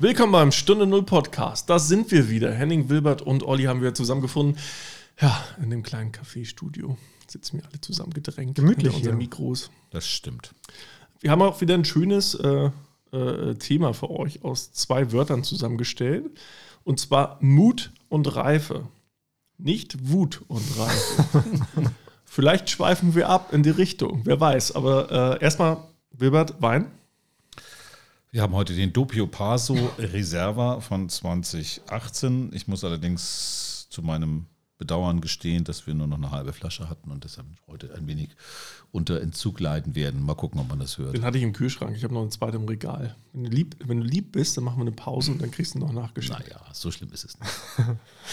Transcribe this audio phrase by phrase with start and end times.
[0.00, 1.68] Willkommen beim Stunde Null Podcast.
[1.68, 2.54] Da sind wir wieder.
[2.54, 4.56] Henning, Wilbert und Olli haben wir zusammengefunden.
[5.20, 8.54] Ja, in dem kleinen Café-Studio sitzen wir alle zusammen gedrängt.
[8.54, 9.18] Gemütlich unsere hier.
[9.18, 9.72] Mikros.
[9.90, 10.54] Das stimmt.
[11.18, 12.70] Wir haben auch wieder ein schönes äh,
[13.10, 16.30] äh, Thema für euch aus zwei Wörtern zusammengestellt.
[16.84, 18.86] Und zwar Mut und Reife.
[19.56, 21.44] Nicht Wut und Reife.
[22.30, 24.72] Vielleicht schweifen wir ab in die Richtung, wer weiß.
[24.72, 25.78] Aber äh, erstmal,
[26.12, 26.90] Wilbert, Wein.
[28.30, 32.50] Wir haben heute den Doppio Paso Reserva von 2018.
[32.52, 34.44] Ich muss allerdings zu meinem
[34.76, 38.28] Bedauern gestehen, dass wir nur noch eine halbe Flasche hatten und deshalb heute ein wenig
[38.92, 40.22] unter Entzug leiden werden.
[40.22, 41.16] Mal gucken, ob man das hört.
[41.16, 41.96] Den hatte ich im Kühlschrank.
[41.96, 43.16] Ich habe noch einen zweiten im Regal.
[43.32, 45.74] Wenn du, lieb, wenn du lieb bist, dann machen wir eine Pause und dann kriegst
[45.74, 46.38] du noch nachgeschickt.
[46.38, 47.52] Naja, so schlimm ist es nicht.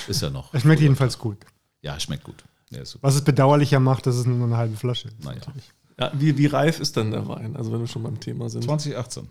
[0.09, 0.53] Ist ja noch.
[0.53, 1.38] Es schmeckt jedenfalls gut.
[1.81, 2.44] Ja, schmeckt gut.
[2.76, 3.08] Ja, ist super.
[3.08, 5.24] Was es bedauerlicher macht, dass es nur eine halbe Flasche ist.
[5.24, 5.40] Naja.
[5.40, 5.72] natürlich.
[6.00, 7.56] Ja, wie, wie reif ist denn der Wein?
[7.56, 8.64] Also wenn wir schon beim Thema sind.
[8.64, 9.30] 2018.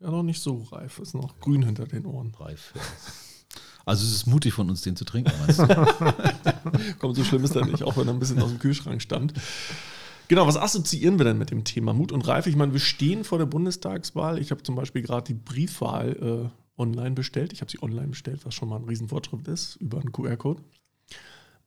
[0.00, 0.98] Ja, noch nicht so reif.
[0.98, 2.32] Ist noch grün hinter den Ohren.
[2.38, 2.72] Reif.
[2.74, 2.80] Ja.
[3.86, 5.32] Also es ist mutig von uns, den zu trinken?
[6.98, 9.32] Komm, so schlimm ist er nicht, auch wenn er ein bisschen aus dem Kühlschrank stammt.
[10.26, 12.50] Genau, was assoziieren wir denn mit dem Thema Mut und Reife?
[12.50, 14.40] Ich meine, wir stehen vor der Bundestagswahl.
[14.40, 17.52] Ich habe zum Beispiel gerade die Briefwahl äh, online bestellt.
[17.52, 20.62] Ich habe sie online bestellt, was schon mal ein Riesenfortschritt ist, über einen QR-Code.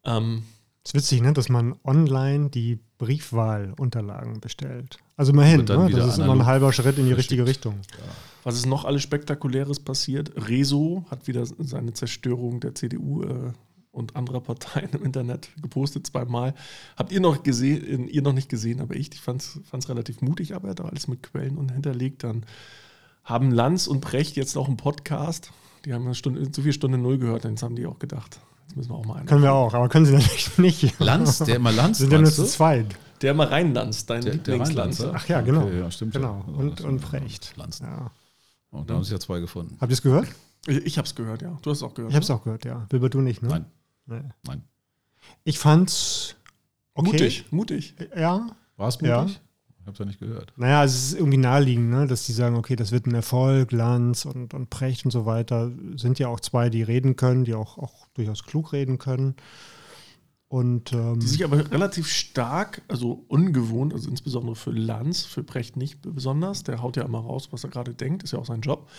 [0.03, 0.43] Ähm,
[0.89, 4.97] ist witzig, ne, dass man online die Briefwahlunterlagen bestellt.
[5.15, 5.89] Also immerhin, ne?
[5.91, 7.75] das ist immer ein halber Schritt in die richtige Richtung.
[8.43, 10.31] Was ist noch alles Spektakuläres passiert?
[10.35, 13.51] Rezo hat wieder seine Zerstörung der CDU äh,
[13.91, 16.55] und anderer Parteien im Internet gepostet zweimal.
[16.95, 20.55] Habt ihr noch gesehen, ihr noch nicht gesehen, aber ich, ich fand es relativ mutig,
[20.55, 22.23] aber er hat auch alles mit Quellen und hinterlegt.
[22.23, 22.45] Dann
[23.23, 25.51] haben Lanz und Brecht jetzt auch einen Podcast.
[25.85, 28.77] Die haben eine Stunde, zu viel Stunde Null gehört, jetzt haben die auch gedacht, jetzt
[28.77, 29.25] müssen wir auch mal einen.
[29.25, 30.99] Können wir auch, aber können sie natürlich nicht.
[30.99, 32.87] Lanz, der immer Lanz sind ja nur zu zweit.
[33.21, 35.01] Der mal reinlanz, dein Der- Lieblingslanz.
[35.01, 35.11] Rheinlanzer?
[35.13, 35.63] Ach ja, genau.
[35.63, 36.13] Okay, ja, stimmt.
[36.13, 36.45] Genau.
[36.47, 36.53] Ja.
[36.53, 37.53] Und, Das- und Brecht.
[37.57, 37.79] Lanz.
[37.79, 38.11] Ja.
[38.71, 39.75] Oh, da haben sich ja zwei gefunden.
[39.81, 40.27] Habt ihr es gehört?
[40.67, 41.57] Ich, ich habe es gehört, ja.
[41.61, 42.11] Du hast es auch gehört.
[42.11, 42.35] Ich habe es ne?
[42.35, 42.85] auch gehört, ja.
[42.89, 43.49] Wilbert, du nicht, ne?
[43.49, 43.65] Nein,
[44.05, 44.21] Nee.
[44.47, 44.63] nein.
[45.43, 46.35] Ich fand's
[46.93, 47.11] okay.
[47.11, 47.95] Mutig, mutig.
[48.15, 48.47] Ja.
[48.77, 49.25] War es Ja.
[49.79, 50.53] Ich habe es ja nicht gehört.
[50.57, 52.05] Naja, es ist irgendwie naheliegend, ne?
[52.05, 55.71] dass die sagen, okay, das wird ein Erfolg, Lanz und, und Precht und so weiter.
[55.95, 59.35] Sind ja auch zwei, die reden können, die auch, auch durchaus klug reden können.
[60.49, 65.77] Und ähm, Die sich aber relativ stark, also ungewohnt, also insbesondere für Lanz, für Brecht
[65.77, 66.63] nicht besonders.
[66.63, 68.89] Der haut ja immer raus, was er gerade denkt, ist ja auch sein Job.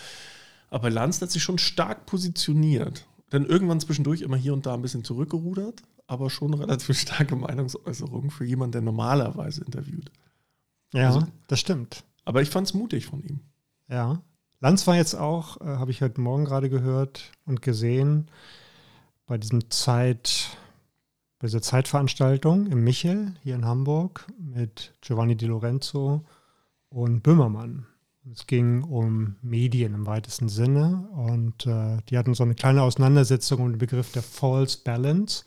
[0.69, 3.05] Aber Lanz hat sich schon stark positioniert.
[3.29, 8.31] Dann irgendwann zwischendurch immer hier und da ein bisschen zurückgerudert, aber schon relativ starke Meinungsäußerung
[8.31, 10.09] für jemanden, der normalerweise interviewt.
[10.93, 12.03] Ja, also- das stimmt.
[12.25, 13.39] Aber ich fand es mutig von ihm.
[13.89, 14.21] Ja.
[14.59, 18.29] Lanz war jetzt auch, äh, habe ich heute Morgen gerade gehört und gesehen,
[19.25, 20.49] bei diesem Zeit,
[21.39, 26.25] bei dieser Zeitveranstaltung im Michel hier in Hamburg mit Giovanni Di Lorenzo
[26.89, 27.87] und Böhmermann.
[28.31, 33.61] Es ging um Medien im weitesten Sinne und äh, die hatten so eine kleine Auseinandersetzung
[33.61, 35.43] um den Begriff der False Balance.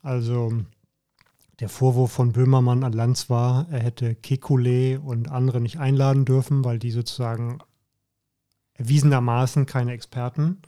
[0.00, 0.54] Also
[1.62, 6.64] der Vorwurf von Böhmermann an Lanz war, er hätte Kekulé und andere nicht einladen dürfen,
[6.64, 7.60] weil die sozusagen
[8.74, 10.60] erwiesenermaßen keine Experten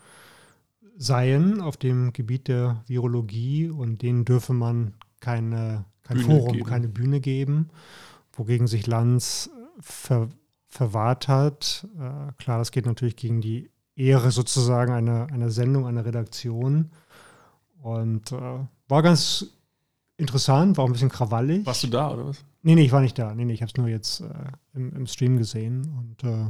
[0.97, 6.65] seien auf dem Gebiet der Virologie und denen dürfe man keine, kein Bühne Forum, geben.
[6.65, 7.71] keine Bühne geben,
[8.33, 9.51] wogegen sich Lanz
[9.81, 10.29] ver,
[10.69, 11.89] verwahrt hat.
[11.97, 16.93] Äh, klar, das geht natürlich gegen die Ehre sozusagen einer, einer Sendung, einer Redaktion.
[17.83, 19.55] Und äh, war ganz
[20.25, 21.65] interessant, war auch ein bisschen krawallig.
[21.67, 22.45] Warst du da, oder was?
[22.63, 23.35] Nee, nee, ich war nicht da.
[23.35, 24.27] Nee, nee, ich habe es nur jetzt äh,
[24.75, 25.87] im, im Stream gesehen.
[25.99, 26.47] Und äh,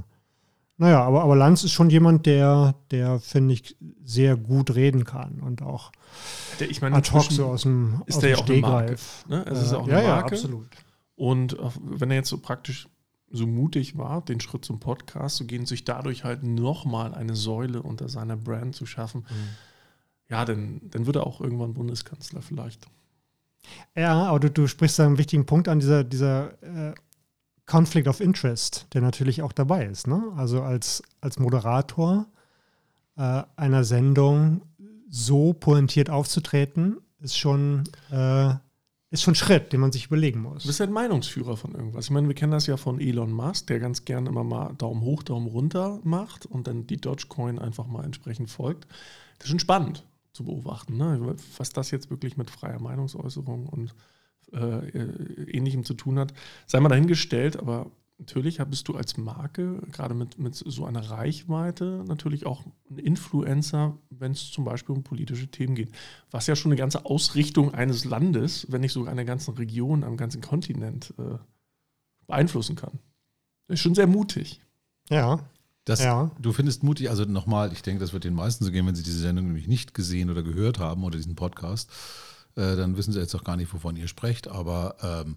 [0.76, 5.40] naja, aber, aber Lanz ist schon jemand, der, der finde ich, sehr gut reden kann
[5.40, 5.92] und auch
[6.60, 8.96] Der, ich meine, ad hoc so aus dem, ist aus der ja auch eine Marke.
[9.28, 9.44] Ne?
[9.48, 10.34] Es ist Äh, auch ja, eine ja, Marke.
[10.34, 10.66] absolut.
[11.16, 12.88] Und wenn er jetzt so praktisch
[13.30, 17.82] so mutig war, den Schritt zum Podcast zu gehen, sich dadurch halt nochmal eine Säule
[17.82, 19.48] unter seiner Brand zu schaffen, Mhm.
[20.28, 22.86] ja, dann, dann wird er auch irgendwann Bundeskanzler vielleicht.
[23.96, 26.94] Ja, aber du, du sprichst da einen wichtigen Punkt an, dieser, dieser äh,
[27.66, 30.06] Conflict of Interest, der natürlich auch dabei ist.
[30.06, 30.22] Ne?
[30.36, 32.26] Also als, als Moderator
[33.16, 34.62] äh, einer Sendung
[35.08, 38.50] so pointiert aufzutreten, ist schon, äh,
[39.10, 40.66] ist schon ein Schritt, den man sich überlegen Du muss.
[40.66, 42.06] bist ja ein Meinungsführer von irgendwas.
[42.06, 45.02] Ich meine, wir kennen das ja von Elon Musk, der ganz gern immer mal Daumen
[45.02, 48.86] hoch, Daumen runter macht und dann die Dogecoin einfach mal entsprechend folgt.
[49.38, 50.04] Das ist schon spannend
[50.34, 51.36] zu beobachten, ne?
[51.56, 53.94] was das jetzt wirklich mit freier Meinungsäußerung und
[54.52, 56.34] äh, äh, Ähnlichem zu tun hat.
[56.66, 62.04] Sei mal dahingestellt, aber natürlich bist du als Marke, gerade mit, mit so einer Reichweite,
[62.06, 65.92] natürlich auch ein Influencer, wenn es zum Beispiel um politische Themen geht.
[66.30, 70.16] Was ja schon eine ganze Ausrichtung eines Landes, wenn nicht sogar einer ganzen Region, einem
[70.16, 71.38] ganzen Kontinent äh,
[72.26, 72.98] beeinflussen kann.
[73.68, 74.60] Das ist schon sehr mutig.
[75.08, 75.48] Ja.
[75.84, 76.30] Das, Ja.
[76.38, 79.02] Du findest mutig, also nochmal, ich denke, das wird den meisten so gehen, wenn sie
[79.02, 81.90] diese Sendung nämlich nicht gesehen oder gehört haben oder diesen Podcast,
[82.56, 84.48] äh, dann wissen sie jetzt auch gar nicht, wovon ihr sprecht.
[84.48, 85.36] Aber ähm,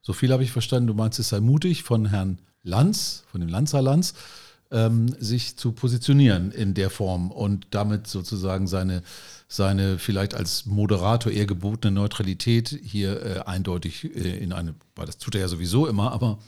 [0.00, 3.50] so viel habe ich verstanden, du meinst, es sei mutig von Herrn Lanz, von dem
[3.50, 4.14] Lanzer Lanz,
[4.70, 9.02] ähm, sich zu positionieren in der Form und damit sozusagen seine,
[9.46, 15.18] seine vielleicht als Moderator eher gebotene Neutralität hier äh, eindeutig äh, in eine, weil das
[15.18, 16.38] tut er ja sowieso immer, aber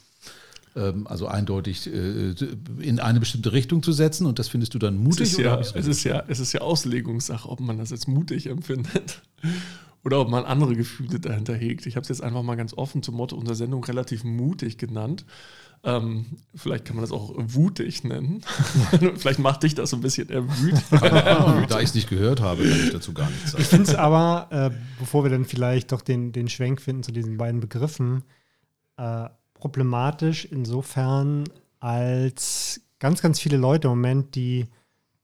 [0.74, 2.34] also eindeutig äh,
[2.80, 5.44] in eine bestimmte Richtung zu setzen und das findest du dann Es mutig ist, oder
[5.44, 9.22] ja, es, ist ja, es ist ja Auslegungssache, ob man das als mutig empfindet
[10.04, 11.86] oder ob man andere Gefühle dahinter hegt.
[11.86, 15.24] Ich habe es jetzt einfach mal ganz offen zum Motto unserer Sendung relativ mutig genannt.
[15.84, 16.24] Ähm,
[16.54, 18.42] vielleicht kann man das auch wutig nennen.
[19.16, 20.76] vielleicht macht dich das so ein bisschen erwüht.
[20.90, 23.62] da ich es nicht gehört habe, kann ich dazu gar nichts sagen.
[23.62, 27.12] Ich finde es aber, äh, bevor wir dann vielleicht doch den, den Schwenk finden zu
[27.12, 28.24] diesen beiden Begriffen,
[28.96, 29.28] äh,
[29.68, 31.44] problematisch insofern,
[31.80, 34.66] als ganz, ganz viele Leute im Moment, die,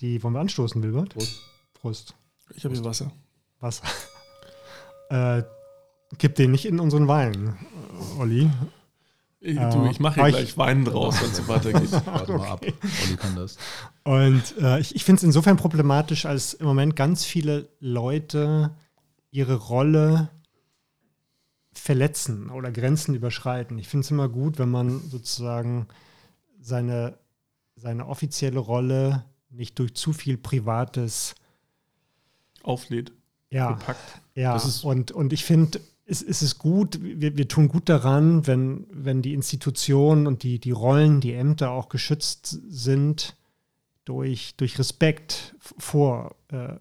[0.00, 1.10] die wollen wir anstoßen, Wilbert?
[1.10, 1.42] Prost.
[1.75, 2.14] Prost.
[2.54, 3.12] Ich habe hier Wasser.
[3.60, 3.82] Was?
[5.10, 5.42] äh,
[6.16, 7.58] gib den nicht in unseren Wein,
[8.19, 8.48] Olli.
[9.40, 11.92] Ich, Äh, du, ich mache hier aber ich- gleich Wein draus, wenn es so weitergeht.
[12.06, 12.62] Warte mal ab.
[12.64, 13.58] Olli kann das.
[14.04, 18.70] Und äh, ich, ich finde es insofern problematisch, als im Moment ganz viele Leute
[19.31, 20.31] ihre Rolle
[21.80, 23.78] verletzen oder Grenzen überschreiten.
[23.78, 25.88] Ich finde es immer gut, wenn man sozusagen
[26.60, 27.16] seine,
[27.74, 31.34] seine offizielle Rolle nicht durch zu viel Privates
[32.62, 33.12] Auflädt,
[33.48, 34.20] ja, gepackt.
[34.34, 38.86] ja, und, und ich finde, es, es ist gut, wir, wir tun gut daran, wenn,
[38.90, 43.36] wenn die Institutionen und die, die Rollen, die Ämter auch geschützt sind
[44.04, 46.74] durch, durch Respekt vor, äh,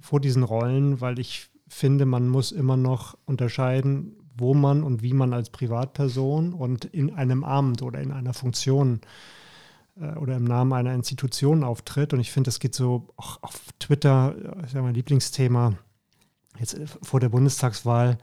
[0.00, 5.12] vor diesen Rollen, weil ich finde, man muss immer noch unterscheiden, wo man und wie
[5.12, 9.00] man als Privatperson und in einem Amt oder in einer Funktion
[10.00, 12.12] äh, oder im Namen einer Institution auftritt.
[12.12, 15.74] Und ich finde, das geht so auch auf Twitter, ist ja mein Lieblingsthema,
[16.58, 18.18] jetzt äh, vor der Bundestagswahl,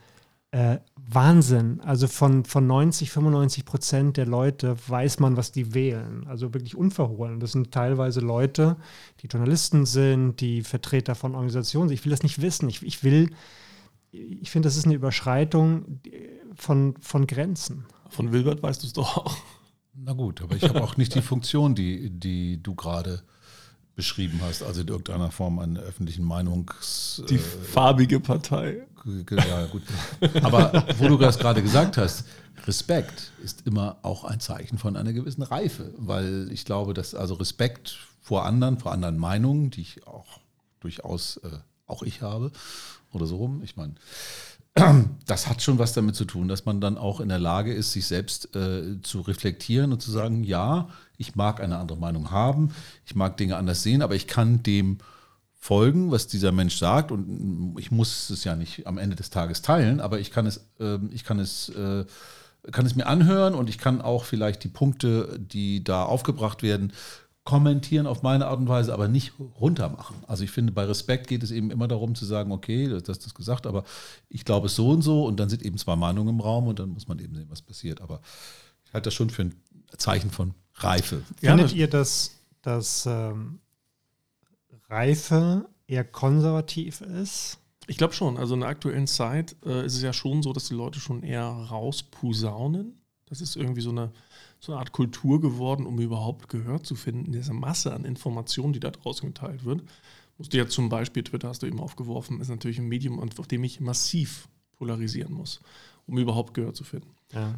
[0.51, 1.81] äh, Wahnsinn.
[1.81, 6.25] Also von, von 90, 95 Prozent der Leute weiß man, was die wählen.
[6.27, 7.39] Also wirklich unverhohlen.
[7.39, 8.77] Das sind teilweise Leute,
[9.21, 11.89] die Journalisten sind, die Vertreter von Organisationen.
[11.89, 11.99] sind.
[11.99, 12.69] Ich will das nicht wissen.
[12.69, 13.31] Ich, ich will,
[14.15, 15.99] ich finde, das ist eine Überschreitung
[16.55, 17.85] von, von Grenzen.
[18.09, 19.37] Von Wilbert weißt du es doch auch.
[19.93, 23.23] Na gut, aber ich habe auch nicht die Funktion, die, die du gerade
[23.95, 27.23] beschrieben hast, also in irgendeiner Form einen öffentlichen Meinungs...
[27.29, 28.85] Die äh, farbige Partei.
[29.29, 29.83] Ja, gut.
[30.43, 32.25] Aber wo du das gerade gesagt hast,
[32.65, 37.35] Respekt ist immer auch ein Zeichen von einer gewissen Reife, weil ich glaube, dass also
[37.35, 40.39] Respekt vor anderen, vor anderen Meinungen, die ich auch
[40.79, 42.51] durchaus äh, auch ich habe
[43.15, 43.61] oder so rum.
[43.63, 43.95] Ich meine,
[45.25, 47.93] das hat schon was damit zu tun, dass man dann auch in der Lage ist,
[47.93, 52.71] sich selbst äh, zu reflektieren und zu sagen, ja, ich mag eine andere Meinung haben,
[53.05, 54.97] ich mag Dinge anders sehen, aber ich kann dem
[55.57, 59.61] folgen, was dieser Mensch sagt und ich muss es ja nicht am Ende des Tages
[59.63, 62.05] teilen, aber ich kann es, ähm, ich kann es, äh,
[62.71, 66.91] kann es mir anhören und ich kann auch vielleicht die Punkte, die da aufgebracht werden,
[67.45, 69.31] kommentieren auf meine Art und Weise, aber nicht
[69.61, 70.17] runtermachen.
[70.27, 73.19] Also ich finde, bei Respekt geht es eben immer darum zu sagen, okay, das das
[73.19, 73.83] ist gesagt, aber
[74.29, 76.79] ich glaube es so und so und dann sind eben zwei Meinungen im Raum und
[76.79, 78.01] dann muss man eben sehen, was passiert.
[78.01, 78.19] Aber
[78.85, 79.55] ich halte das schon für ein
[79.97, 81.21] Zeichen von Reife.
[81.41, 82.31] Ja, Findet das- ihr, dass,
[82.63, 83.59] dass ähm,
[84.89, 87.59] Reife eher konservativ ist?
[87.87, 88.37] Ich glaube schon.
[88.37, 91.21] Also in der aktuellen Zeit äh, ist es ja schon so, dass die Leute schon
[91.21, 92.99] eher rausposaunen.
[93.27, 94.11] Das ist irgendwie so eine,
[94.59, 97.31] so eine Art Kultur geworden, um überhaupt Gehör zu finden.
[97.31, 99.81] Diese Masse an Informationen, die da draußen geteilt wird.
[100.37, 103.47] Musst du ja zum Beispiel, Twitter hast du eben aufgeworfen, ist natürlich ein Medium, auf
[103.47, 105.61] dem ich massiv polarisieren muss,
[106.07, 107.09] um überhaupt Gehör zu finden.
[107.33, 107.55] Ja.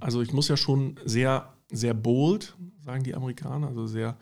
[0.00, 4.16] Also ich muss ja schon sehr, sehr bold, sagen die Amerikaner, also sehr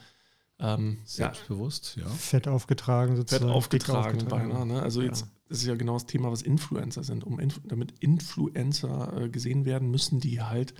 [0.60, 2.06] ähm, Selbstbewusst, ja.
[2.08, 3.50] Fett aufgetragen Fett sozusagen.
[3.50, 4.64] aufgetragen, dick beinahe.
[4.64, 4.80] Ne?
[4.80, 5.08] Also Ja.
[5.08, 7.24] jetzt das ist ja genau das Thema, was Influencer sind.
[7.24, 10.72] Um damit Influencer äh, gesehen werden, müssen die halt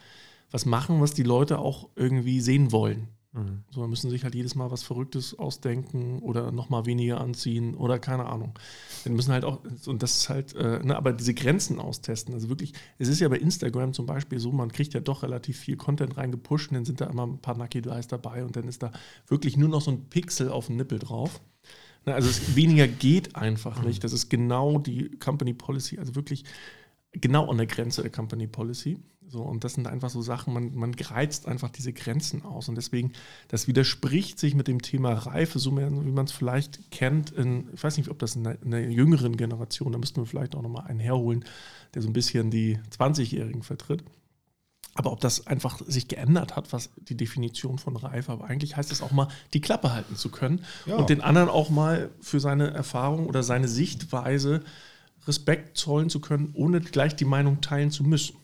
[0.50, 3.08] was machen, was die Leute auch irgendwie sehen wollen.
[3.32, 3.64] Mhm.
[3.70, 8.24] So, müssen sich halt jedes Mal was Verrücktes ausdenken oder nochmal weniger anziehen oder keine
[8.24, 8.58] Ahnung.
[9.04, 12.32] Dann müssen halt auch, und das ist halt, äh, ne, aber diese Grenzen austesten.
[12.32, 15.58] Also wirklich, es ist ja bei Instagram zum Beispiel so, man kriegt ja doch relativ
[15.58, 18.68] viel Content reingepusht und dann sind da immer ein paar Nucky Guys dabei und dann
[18.68, 18.90] ist da
[19.26, 21.42] wirklich nur noch so ein Pixel auf dem Nippel drauf.
[22.04, 24.02] Ne, also es, weniger geht einfach nicht.
[24.04, 26.44] Das ist genau die Company Policy, also wirklich
[27.12, 28.98] genau an der Grenze der Company Policy.
[29.28, 32.68] So, und das sind einfach so Sachen, man, man greizt einfach diese Grenzen aus.
[32.68, 33.12] Und deswegen,
[33.48, 37.70] das widerspricht sich mit dem Thema Reife, so mehr, wie man es vielleicht kennt, in,
[37.72, 40.54] ich weiß nicht, ob das in einer, in einer jüngeren Generation, da müssten wir vielleicht
[40.54, 41.46] auch nochmal einen herholen,
[41.94, 44.04] der so ein bisschen die 20-Jährigen vertritt.
[44.94, 48.92] Aber ob das einfach sich geändert hat, was die Definition von Reife, aber eigentlich heißt
[48.92, 50.96] es auch mal, die Klappe halten zu können Ja.
[50.96, 54.60] und den anderen auch mal für seine Erfahrung oder seine Sichtweise
[55.26, 58.36] Respekt zollen zu können, ohne gleich die Meinung teilen zu müssen.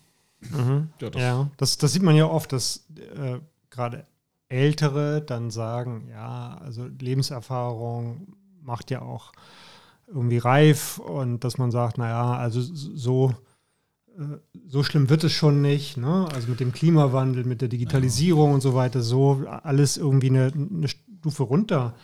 [1.00, 4.06] Ja, das- Ja, das, das sieht man ja oft, dass äh, gerade
[4.48, 8.28] Ältere dann sagen, ja, also Lebenserfahrung
[8.62, 9.32] macht ja auch
[10.06, 13.34] irgendwie reif und dass man sagt, naja, also so,
[14.66, 16.26] so schlimm wird es schon nicht, ne?
[16.34, 20.88] Also mit dem Klimawandel, mit der Digitalisierung und so weiter, so alles irgendwie eine, eine
[20.88, 21.94] Stufe runter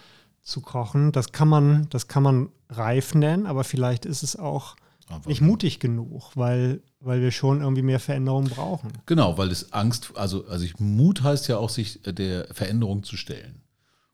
[0.43, 4.77] zu kochen, das kann man, das kann man reif nennen, aber vielleicht ist es auch
[5.09, 8.93] Einfach- nicht mutig genug, weil, weil wir schon irgendwie mehr Veränderungen brauchen.
[9.07, 13.03] Genau, weil es Angst, also, also ich, Mut heißt ja auch, sich äh, der Veränderung
[13.03, 13.63] zu stellen.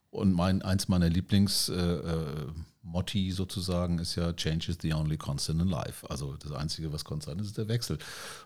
[0.09, 2.45] Und mein, eins meiner Lieblingsmotti äh,
[2.83, 6.09] Motti sozusagen ist ja Change is the only constant in life.
[6.09, 7.99] Also das Einzige, was konstant ist, ist der Wechsel.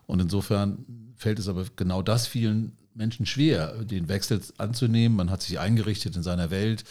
[0.08, 5.18] Und insofern fällt es aber genau das vielen Menschen schwer, den Wechsel anzunehmen.
[5.18, 6.84] Man hat sich eingerichtet in seiner Welt.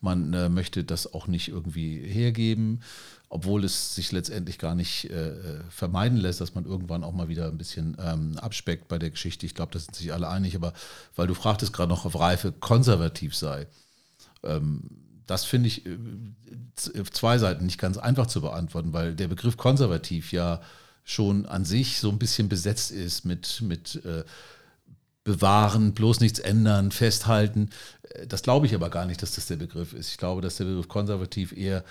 [0.00, 2.80] Man äh, möchte das auch nicht irgendwie hergeben,
[3.28, 7.46] obwohl es sich letztendlich gar nicht äh, vermeiden lässt, dass man irgendwann auch mal wieder
[7.46, 9.46] ein bisschen ähm, abspeckt bei der Geschichte.
[9.46, 10.74] Ich glaube, da sind sich alle einig, aber
[11.14, 13.66] weil du fragtest gerade noch, ob Reife konservativ sei.
[14.42, 14.82] Ähm,
[15.26, 15.96] das finde ich äh,
[16.76, 20.60] z- zwei Seiten nicht ganz einfach zu beantworten, weil der Begriff konservativ ja
[21.04, 24.24] schon an sich so ein bisschen besetzt ist mit, mit äh,
[25.24, 27.70] bewahren, bloß nichts ändern, festhalten.
[28.10, 30.10] Äh, Das glaube ich aber gar nicht, dass das der Begriff ist.
[30.10, 31.84] Ich glaube, dass der Begriff konservativ eher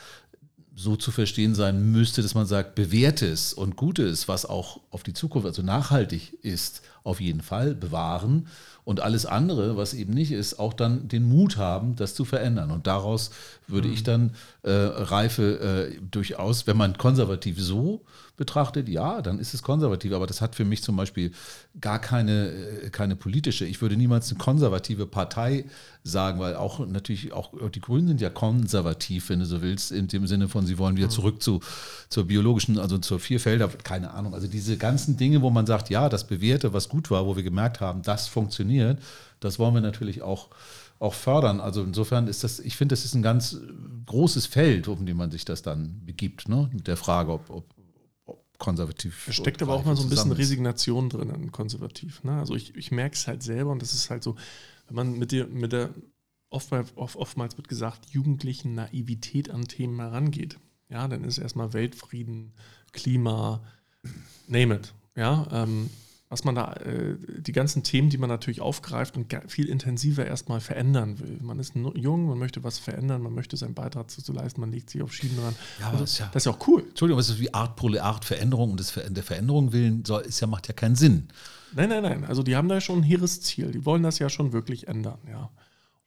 [0.78, 5.14] so zu verstehen sein müsste, dass man sagt, bewährtes und Gutes, was auch auf die
[5.14, 8.48] Zukunft, also nachhaltig ist, auf jeden Fall bewahren
[8.86, 12.72] und alles andere, was eben nicht ist, auch dann den Mut haben, das zu verändern.
[12.72, 13.32] Und daraus
[13.68, 18.02] würde ich dann äh, Reife äh, durchaus, wenn man konservativ so
[18.38, 21.32] betrachtet, ja, dann ist es konservativ, aber das hat für mich zum Beispiel
[21.80, 25.66] gar keine, äh, keine politische, ich würde niemals eine konservative Partei
[26.04, 30.08] sagen, weil auch natürlich auch die Grünen sind ja konservativ, wenn du so willst, in
[30.08, 31.62] dem Sinne von, sie wollen wieder zurück zu,
[32.10, 36.10] zur biologischen, also zur Vierfelder, keine Ahnung, also diese ganzen Dinge, wo man sagt, ja,
[36.10, 38.75] das Bewährte, was gut war, wo wir gemerkt haben, das funktioniert,
[39.40, 40.50] das wollen wir natürlich auch
[40.98, 41.60] auch fördern.
[41.60, 43.58] Also insofern ist das, ich finde, das ist ein ganz
[44.06, 46.70] großes Feld, um dem man sich das dann begibt, ne?
[46.72, 47.66] Mit der Frage, ob, ob,
[48.58, 49.24] konservativ.
[49.26, 50.32] Da steckt aber auch mal so ein bisschen.
[50.32, 52.24] Resignation drin in konservativ.
[52.24, 52.40] Ne?
[52.40, 54.36] Also ich, ich merke es halt selber und das ist halt so,
[54.88, 55.90] wenn man mit der, mit der
[56.50, 60.58] oftmals, oft, oftmals wird gesagt, jugendlichen Naivität an Themen herangeht.
[60.90, 62.54] Ja, dann ist erstmal Weltfrieden,
[62.94, 63.62] Klima,
[64.48, 64.94] name it.
[65.16, 65.90] Ja, ähm,
[66.36, 70.60] was man da, äh, die ganzen Themen, die man natürlich aufgreift und viel intensiver erstmal
[70.60, 71.40] verändern will.
[71.42, 74.90] Man ist jung, man möchte was verändern, man möchte seinen Beitrag dazu leisten, man legt
[74.90, 75.56] sich auf Schienen dran.
[75.80, 76.82] Ja, Also, das ist ja- das ist ja auch cool.
[76.90, 80.24] Entschuldigung, aber es ist wie Art pro Art Veränderung und das der Veränderung willen soll,
[80.24, 81.30] ist ja, macht ja keinen Sinn.
[81.74, 82.26] Nein, nein, nein.
[82.26, 83.72] Also die haben da schon ein hehres Ziel.
[83.72, 85.50] Die wollen das ja schon wirklich ändern, ja.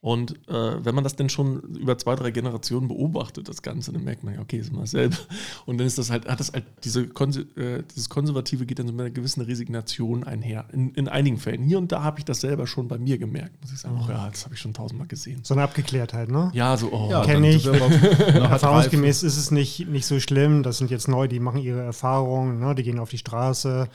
[0.01, 4.05] Und äh, wenn man das denn schon über zwei, drei Generationen beobachtet, das Ganze, dann
[4.05, 5.17] merkt man ja, okay, ist immer dasselbe.
[5.65, 8.87] Und dann ist das halt, hat das halt, diese Konse äh, dieses Konservative geht dann
[8.87, 10.65] so mit einer gewissen Resignation einher.
[10.71, 11.63] In, in einigen Fällen.
[11.63, 13.99] Hier und da habe ich das selber schon bei mir gemerkt, muss ich sagen.
[14.01, 15.41] Ach ja, das habe ich schon tausendmal gesehen.
[15.43, 16.49] So eine Abgeklärtheit, ne?
[16.53, 17.09] Ja, so, oh.
[17.11, 17.65] Ja, Kenn dann ich.
[18.35, 20.63] Erfahrungsgemäß ist es nicht, nicht so schlimm.
[20.63, 22.73] Das sind jetzt neu, die machen ihre Erfahrungen, ne?
[22.73, 23.89] die gehen auf die Straße.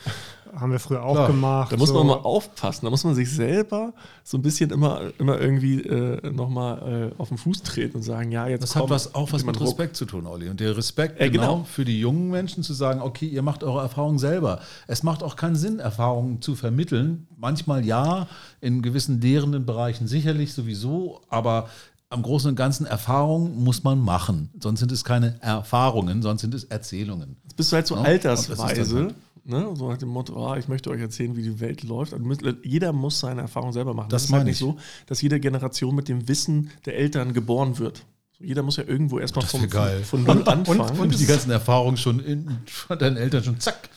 [0.58, 1.26] Haben wir früher auch Klar.
[1.28, 1.72] gemacht.
[1.72, 1.94] Da muss so.
[1.96, 2.84] man mal aufpassen.
[2.84, 3.92] Da muss man sich selber
[4.22, 8.30] so ein bisschen immer, immer irgendwie äh, nochmal äh, auf den Fuß treten und sagen,
[8.30, 9.66] ja, jetzt Das hat komm, was, auch was mit Druck.
[9.68, 10.48] Respekt zu tun, Olli.
[10.48, 11.64] Und der Respekt Ja, genau, genau.
[11.64, 14.60] für die jungen Menschen zu sagen, okay, ihr macht eure Erfahrungen selber.
[14.86, 17.26] Es macht auch keinen Sinn, Erfahrungen zu vermitteln.
[17.36, 18.28] Manchmal ja,
[18.60, 21.68] in gewissen lehrenden Bereichen sicherlich sowieso, aber
[22.10, 24.50] am Großen und Ganzen Erfahrungen muss man machen.
[24.60, 27.36] Sonst sind es keine Erfahrungen, sonst sind es Erzählungen.
[27.42, 29.74] Jetzt bist du halt so Ja, ist altersweise, halt- ne?
[29.76, 32.12] so nach dem Motto, ah, ich möchte euch erzählen, wie die Welt läuft.
[32.14, 32.24] Also
[32.62, 34.08] jeder muss seine Erfahrung selber machen.
[34.10, 34.66] Das ist halt meine nicht ich.
[34.66, 38.04] so, dass jede Generation mit dem Wissen der Eltern geboren wird.
[38.40, 40.02] Jeder muss ja irgendwo erstmal Das von, wär geil.
[40.04, 40.98] von null anfangen.
[40.98, 43.88] Und die ganzen Erfahrungen schon in, von deinen Eltern schon zack.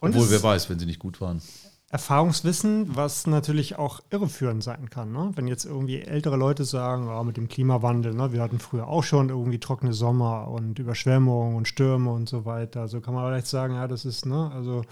[0.00, 1.40] Und Obwohl, wer weiß, wenn sie nicht gut waren.
[1.94, 5.12] Erfahrungswissen, was natürlich auch irreführend sein kann.
[5.12, 5.30] Ne?
[5.36, 9.04] Wenn jetzt irgendwie ältere Leute sagen, ja, mit dem Klimawandel, ne, wir hatten früher auch
[9.04, 12.88] schon irgendwie trockene Sommer und Überschwemmungen und Stürme und so weiter.
[12.88, 14.82] So kann man vielleicht sagen, ja, das ist, ne, also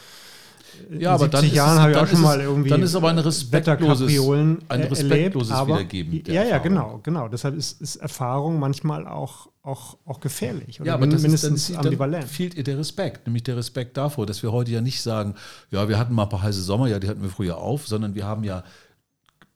[0.90, 2.68] ja, aber dann Jahren habe ich auch schon mal irgendwie.
[2.68, 4.20] Dann ist aber eine respektloses,
[4.68, 6.22] ein respektloses erlebt, Wiedergeben.
[6.26, 7.28] Ja, ja, genau, genau.
[7.28, 10.80] Deshalb ist, ist Erfahrung manchmal auch, auch, auch gefährlich.
[10.80, 12.24] Oder ja, aber mindestens ist, dann, ambivalent.
[12.24, 15.34] Dann fehlt ihr der Respekt, nämlich der Respekt davor, dass wir heute ja nicht sagen,
[15.70, 18.14] ja, wir hatten mal ein paar heiße Sommer, ja, die hatten wir früher auf, sondern
[18.14, 18.64] wir haben ja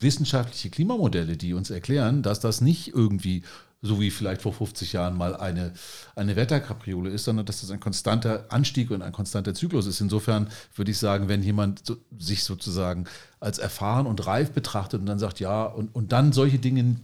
[0.00, 3.42] wissenschaftliche Klimamodelle, die uns erklären, dass das nicht irgendwie
[3.86, 5.72] so wie vielleicht vor 50 Jahren mal eine,
[6.14, 10.00] eine Wetterkapriole ist, sondern dass das ein konstanter Anstieg und ein konstanter Zyklus ist.
[10.00, 13.06] Insofern würde ich sagen, wenn jemand so, sich sozusagen
[13.40, 16.96] als erfahren und reif betrachtet und dann sagt, ja, und, und dann solche Dinge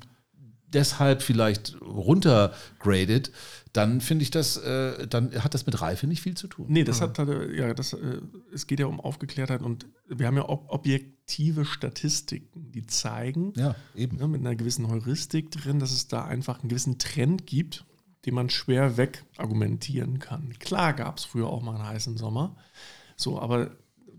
[0.72, 3.30] deshalb vielleicht runtergradet,
[3.72, 6.66] dann finde ich das, äh, dann hat das mit Reife nicht viel zu tun.
[6.68, 8.20] Nee, das hat, ja, das, äh,
[8.52, 13.74] es geht ja um Aufgeklärtheit und wir haben ja ob, objektive Statistiken, die zeigen, ja,
[13.94, 14.18] eben.
[14.18, 17.86] Ja, mit einer gewissen Heuristik drin, dass es da einfach einen gewissen Trend gibt,
[18.26, 20.52] den man schwer wegargumentieren kann.
[20.58, 22.56] Klar gab es früher auch mal einen heißen Sommer,
[23.16, 23.70] so, aber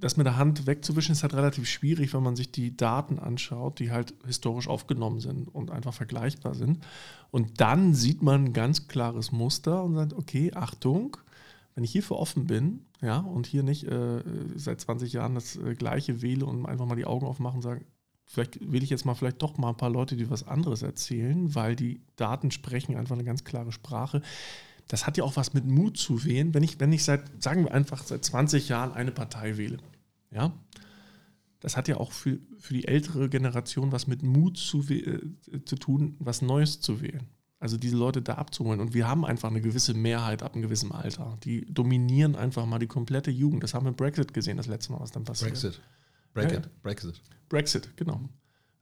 [0.03, 3.79] das mit der Hand wegzuwischen ist halt relativ schwierig, wenn man sich die Daten anschaut,
[3.79, 6.79] die halt historisch aufgenommen sind und einfach vergleichbar sind.
[7.31, 11.17] Und dann sieht man ein ganz klares Muster und sagt, okay, Achtung,
[11.75, 14.21] wenn ich hierfür offen bin, ja, und hier nicht äh,
[14.55, 17.85] seit 20 Jahren das äh, Gleiche wähle und einfach mal die Augen aufmachen und sagen,
[18.25, 21.55] vielleicht wähle ich jetzt mal vielleicht doch mal ein paar Leute, die was anderes erzählen,
[21.55, 24.21] weil die Daten sprechen einfach eine ganz klare Sprache
[24.87, 27.65] das hat ja auch was mit Mut zu wählen, wenn ich, wenn ich seit, sagen
[27.65, 29.77] wir einfach, seit 20 Jahren eine Partei wähle.
[30.33, 30.53] Ja?
[31.59, 35.19] Das hat ja auch für, für die ältere Generation was mit Mut zu, äh,
[35.65, 37.29] zu tun, was Neues zu wählen.
[37.59, 38.81] Also diese Leute da abzuholen.
[38.81, 41.37] Und wir haben einfach eine gewisse Mehrheit ab einem gewissen Alter.
[41.43, 43.63] Die dominieren einfach mal die komplette Jugend.
[43.63, 45.51] Das haben wir im Brexit gesehen, das letzte Mal, was dann passiert.
[45.51, 45.81] Brexit.
[46.33, 46.65] Brexit.
[46.65, 47.21] Ja, Brexit.
[47.47, 48.19] Brexit, genau.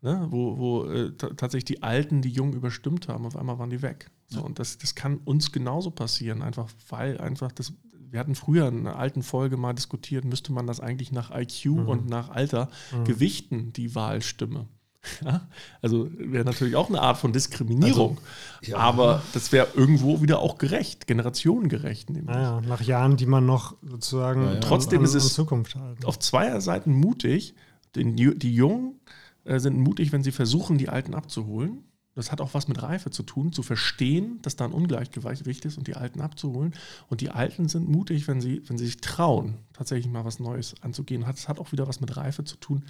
[0.03, 3.83] Ne, wo wo äh, tatsächlich die Alten die Jungen überstimmt haben, auf einmal waren die
[3.83, 4.09] weg.
[4.29, 4.45] So, ja.
[4.45, 7.73] Und das, das kann uns genauso passieren, einfach weil einfach das
[8.11, 11.65] wir hatten früher in einer alten Folge mal diskutiert, müsste man das eigentlich nach IQ
[11.65, 11.87] mhm.
[11.87, 13.05] und nach Alter mhm.
[13.05, 14.67] gewichten, die Wahlstimme.
[15.25, 15.47] Ja,
[15.81, 18.19] also wäre natürlich auch eine Art von Diskriminierung.
[18.59, 18.77] Also, ja.
[18.77, 22.11] Aber das wäre irgendwo wieder auch gerecht, generationengerecht.
[22.11, 26.05] Naja, nach Jahren, die man noch sozusagen ja, trotzdem an, an, ist es Zukunft hat.
[26.05, 27.55] auf zweier Seiten mutig.
[27.95, 28.99] Den, die Jungen
[29.43, 31.83] äh, sind mutig, wenn sie versuchen, die Alten abzuholen.
[32.13, 35.77] Das hat auch was mit Reife zu tun, zu verstehen, dass da ein Ungleichgewicht ist
[35.77, 36.73] und die Alten abzuholen.
[37.09, 40.75] Und die Alten sind mutig, wenn sie, wenn sie sich trauen, tatsächlich mal was Neues
[40.81, 41.23] anzugehen.
[41.25, 42.83] Das hat auch wieder was mit Reife zu tun,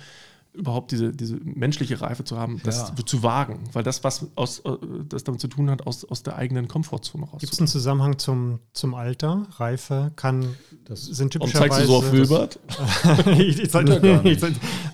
[0.54, 3.06] überhaupt diese, diese menschliche Reife zu haben, das ja.
[3.06, 3.64] zu wagen.
[3.72, 4.72] Weil das, was aus, äh,
[5.08, 7.40] das damit zu tun hat, aus, aus der eigenen Komfortzone raus.
[7.40, 9.48] Gibt es einen Zusammenhang zum, zum Alter?
[9.58, 11.64] Reife kann, das sind typischerweise...
[11.64, 12.60] Und zeigst du so auf Wilbert?
[13.40, 13.74] ich, ich,
[14.24, 14.44] ich, ich,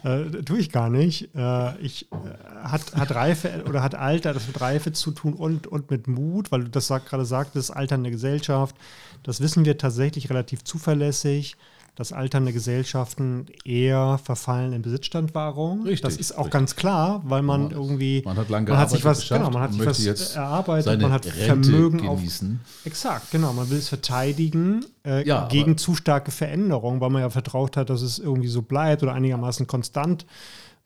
[0.03, 1.33] äh, tue ich gar nicht.
[1.35, 2.15] Äh, ich, äh,
[2.61, 6.51] hat, hat Reife oder hat Alter das mit Reife zu tun und, und mit Mut,
[6.51, 8.75] weil du das gerade sagtest, Alter in der Gesellschaft,
[9.23, 11.57] das wissen wir tatsächlich relativ zuverlässig
[11.97, 15.81] dass alternde Gesellschaften eher verfallen in Besitzstandwahrung.
[15.81, 16.51] Richtig, das ist auch richtig.
[16.51, 19.73] ganz klar, weil man irgendwie man hat lange man hat sich was genau, man hat
[19.73, 22.59] sich was erarbeitet, man hat Rente Vermögen genießen.
[22.63, 27.23] auf exakt, genau, man will es verteidigen äh, ja, gegen zu starke Veränderungen, weil man
[27.23, 30.27] ja vertraut hat, dass es irgendwie so bleibt oder einigermaßen konstant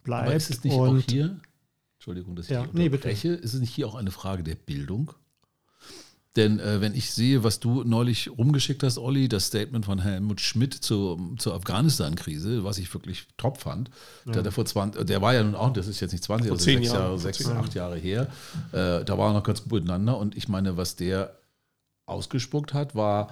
[0.04, 0.28] bleibt.
[0.28, 1.42] Aber ist es nicht Und, auch hier
[1.98, 3.34] Entschuldigung, dass ich ja, nee, unterbreche.
[3.34, 5.12] Ist es nicht hier auch eine Frage der Bildung?
[6.38, 10.40] Denn äh, wenn ich sehe, was du neulich rumgeschickt hast, Olli, das Statement von Helmut
[10.40, 13.90] Schmidt zu, zur Afghanistan-Krise, was ich wirklich top fand,
[14.26, 14.32] ja.
[14.34, 16.58] der, der, vor 20, der war ja nun auch, das ist jetzt nicht 20, vor
[16.58, 18.28] also sechs Jahre, Jahre sechs, acht Jahre her,
[18.72, 21.36] äh, da war er noch ganz gut miteinander und ich meine, was der
[22.06, 23.32] ausgespuckt hat, war,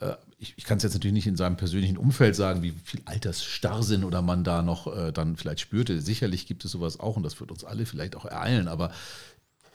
[0.00, 3.00] äh, ich, ich kann es jetzt natürlich nicht in seinem persönlichen Umfeld sagen, wie viel
[3.06, 6.00] Altersstarrsinn oder man da noch äh, dann vielleicht spürte.
[6.00, 8.92] Sicherlich gibt es sowas auch und das wird uns alle vielleicht auch ereilen, aber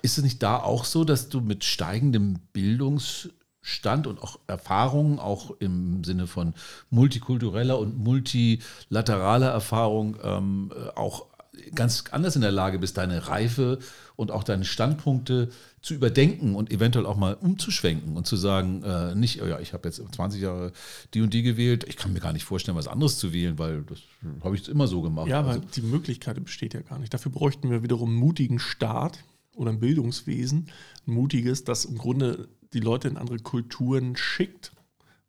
[0.01, 5.51] ist es nicht da auch so, dass du mit steigendem Bildungsstand und auch Erfahrungen, auch
[5.59, 6.53] im Sinne von
[6.89, 11.27] multikultureller und multilateraler Erfahrung, ähm, auch
[11.75, 13.79] ganz anders in der Lage bist, deine Reife
[14.15, 15.49] und auch deine Standpunkte
[15.81, 19.73] zu überdenken und eventuell auch mal umzuschwenken und zu sagen, äh, nicht, oh ja, ich
[19.73, 20.71] habe jetzt 20 Jahre
[21.13, 23.83] die und die gewählt, ich kann mir gar nicht vorstellen, was anderes zu wählen, weil
[23.83, 23.99] das
[24.43, 25.27] habe ich immer so gemacht.
[25.27, 27.13] Ja, aber also, die Möglichkeit besteht ja gar nicht.
[27.13, 29.19] Dafür bräuchten wir wiederum mutigen Staat,
[29.55, 30.69] oder ein Bildungswesen,
[31.07, 34.71] ein mutiges, das im Grunde die Leute in andere Kulturen schickt,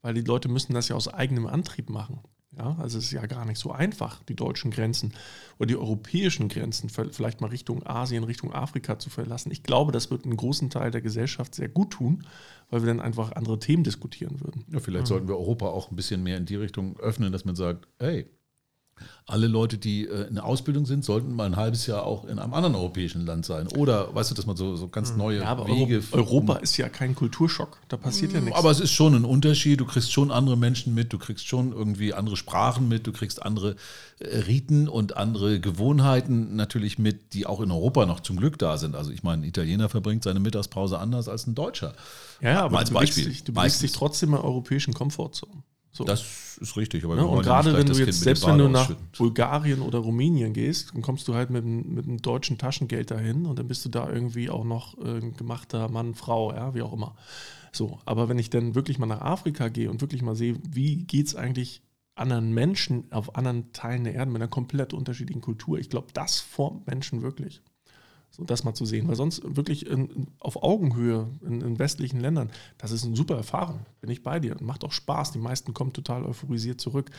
[0.01, 2.21] weil die Leute müssen das ja aus eigenem Antrieb machen.
[2.57, 5.15] Ja, also es ist ja gar nicht so einfach, die deutschen Grenzen
[5.59, 9.51] oder die europäischen Grenzen vielleicht mal Richtung Asien, Richtung Afrika zu verlassen.
[9.51, 12.27] Ich glaube, das wird einen großen Teil der Gesellschaft sehr gut tun,
[12.69, 14.67] weil wir dann einfach andere Themen diskutieren würden.
[14.71, 15.09] Ja, vielleicht mhm.
[15.09, 18.29] sollten wir Europa auch ein bisschen mehr in die Richtung öffnen, dass man sagt, hey,
[19.27, 22.39] alle Leute, die äh, in der Ausbildung sind, sollten mal ein halbes Jahr auch in
[22.39, 23.69] einem anderen europäischen Land sein.
[23.69, 26.03] Oder, weißt du, dass man so, so ganz neue Ja, aber Wege.
[26.13, 27.79] Euro Europa ist ja kein Kulturschock.
[27.89, 28.59] Da passiert ja nichts.
[28.59, 29.81] Aber es ist schon ein Unterschied.
[29.81, 33.43] Du kriegst schon andere Menschen mit, du kriegst schon irgendwie andere Sprachen mit, du kriegst
[33.43, 33.77] andere
[34.19, 38.77] äh, Riten und andere Gewohnheiten natürlich mit, die auch in Europa noch zum Glück da
[38.77, 38.97] sind.
[38.97, 41.95] Also ich meine, ein Italiener verbringt seine Mittagspause anders als ein Deutscher.
[42.41, 43.33] ja, aber als du bewegst Beispiel.
[43.33, 45.63] dich, du bewegst dich trotzdem in der europäischen Komfortzone.
[45.95, 46.05] So.
[46.05, 47.05] Das ist richtig.
[47.05, 47.23] Aber Ne?
[47.23, 48.95] wir Und ja gerade wenn du jetzt, Kind selbst wenn du nach.
[49.19, 53.45] Bulgarien oder Rumänien gehst, dann kommst du halt mit, einem- mit einem deutschen Taschengeld dahin
[53.45, 56.81] und dann bist du da irgendwie auch noch äh, ein gemachter Mann, Frau, ja, wie
[56.83, 57.15] auch immer.
[57.73, 61.05] So, aber wenn ich dann wirklich mal nach Afrika gehe und wirklich mal sehe, wie
[61.05, 61.83] geht es eigentlich
[62.15, 66.41] anderen Menschen auf anderen Teilen der Erde mit einer komplett unterschiedlichen Kultur, ich glaube, das
[66.41, 67.63] formt Menschen wirklich.
[68.35, 72.51] So, das mal zu sehen, weil sonst wirklich in, auf Augenhöhe in, in westlichen Ländern,
[72.79, 74.57] das ist eine super Erfahrung, bin ich bei dir.
[74.61, 77.11] Macht auch Spaß, die meisten kommen total euphorisiert zurück.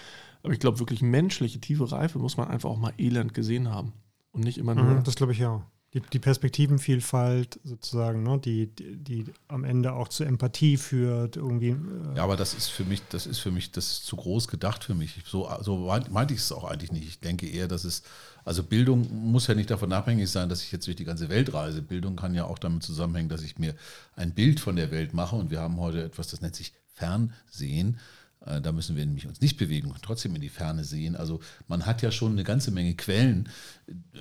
[0.41, 3.93] Aber ich glaube, wirklich menschliche, tiefe Reife muss man einfach auch mal elend gesehen haben.
[4.31, 4.85] Und nicht immer nur.
[4.85, 5.61] Mhm, das glaube ich auch.
[5.93, 11.69] Die, die Perspektivenvielfalt sozusagen, ne, die, die, die am Ende auch zur Empathie führt, irgendwie.
[11.69, 14.47] Äh, Ja, aber das ist für mich, das ist für mich, das ist zu groß
[14.47, 15.21] gedacht für mich.
[15.27, 17.07] So, so meinte ich es auch eigentlich nicht.
[17.07, 18.01] Ich denke eher, dass es,
[18.45, 21.53] also Bildung muss ja nicht davon abhängig sein, dass ich jetzt durch die ganze Welt
[21.53, 21.81] reise.
[21.81, 23.75] Bildung kann ja auch damit zusammenhängen, dass ich mir
[24.15, 25.35] ein Bild von der Welt mache.
[25.35, 27.97] Und wir haben heute etwas, das nennt sich Fernsehen.
[28.45, 31.15] Äh, Da müssen wir nämlich uns nicht bewegen und trotzdem in die Ferne sehen.
[31.15, 33.49] Also man hat ja schon eine ganze Menge Quellen,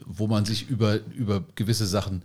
[0.07, 2.23] wo man sich über, über gewisse Sachen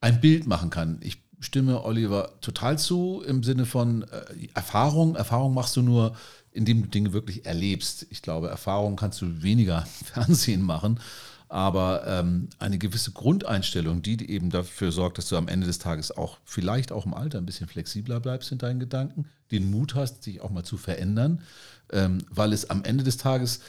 [0.00, 0.98] ein Bild machen kann.
[1.02, 5.16] Ich stimme Oliver total zu im Sinne von äh, Erfahrung.
[5.16, 6.14] Erfahrung machst du nur,
[6.52, 8.06] indem du Dinge wirklich erlebst.
[8.10, 11.00] Ich glaube, Erfahrung kannst du weniger Fernsehen machen.
[11.48, 16.16] Aber ähm, eine gewisse Grundeinstellung, die eben dafür sorgt, dass du am Ende des Tages
[16.16, 20.26] auch vielleicht auch im Alter ein bisschen flexibler bleibst in deinen Gedanken, den Mut hast,
[20.26, 21.42] dich auch mal zu verändern,
[21.90, 23.62] ähm, weil es am Ende des Tages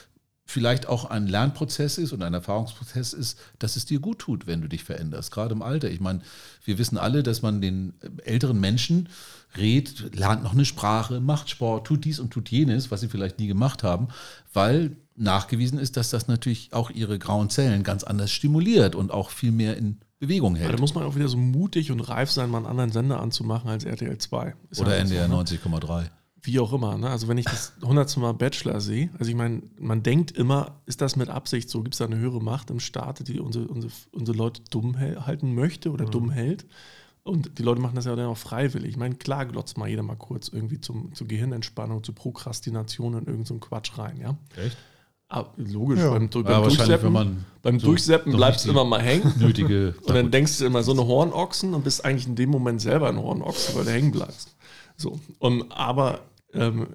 [0.51, 4.61] vielleicht auch ein Lernprozess ist und ein Erfahrungsprozess ist, dass es dir gut tut, wenn
[4.61, 5.89] du dich veränderst, gerade im Alter.
[5.89, 6.21] Ich meine,
[6.65, 9.09] wir wissen alle, dass man den älteren Menschen
[9.57, 13.39] redet, lernt noch eine Sprache, macht Sport, tut dies und tut jenes, was sie vielleicht
[13.39, 14.09] nie gemacht haben,
[14.53, 19.29] weil nachgewiesen ist, dass das natürlich auch ihre grauen Zellen ganz anders stimuliert und auch
[19.29, 20.79] viel mehr in Bewegung Aber da hält.
[20.79, 23.85] muss man auch wieder so mutig und reif sein, mal einen anderen Sender anzumachen als
[23.85, 24.53] RTL 2.
[24.69, 25.35] Ist Oder halt NDR ne?
[25.35, 26.09] 90,3.
[26.43, 26.97] Wie auch immer.
[26.97, 27.09] Ne?
[27.09, 31.01] Also wenn ich das hundertste Mal Bachelor sehe, also ich meine, man denkt immer, ist
[31.01, 31.81] das mit Absicht so?
[31.83, 35.53] Gibt es da eine höhere Macht im Staat, die unsere, unsere, unsere Leute dumm halten
[35.53, 36.65] möchte oder dumm hält?
[37.23, 38.89] Und die Leute machen das ja dann auch freiwillig.
[38.89, 43.19] Ich meine, klar glotzt mal jeder mal kurz irgendwie zum, zur Gehirnentspannung, zur Prokrastination in
[43.19, 44.35] irgendeinen so Quatsch rein, ja.
[44.57, 44.75] Echt?
[45.27, 46.09] Aber logisch, Ja.
[46.09, 49.31] beim, beim, Ja, wahrscheinlich, Durchseppen, beim so- Durchseppen bleibst du immer mal hängen.
[49.37, 49.93] Nötige.
[50.05, 53.07] Und dann denkst du immer so eine Hornochsen und bist eigentlich in dem Moment selber
[53.07, 54.55] ein Hornochsen, weil du hängen bleibst.
[54.97, 55.19] So.
[55.39, 56.21] Und, aber
[56.53, 56.87] ähm,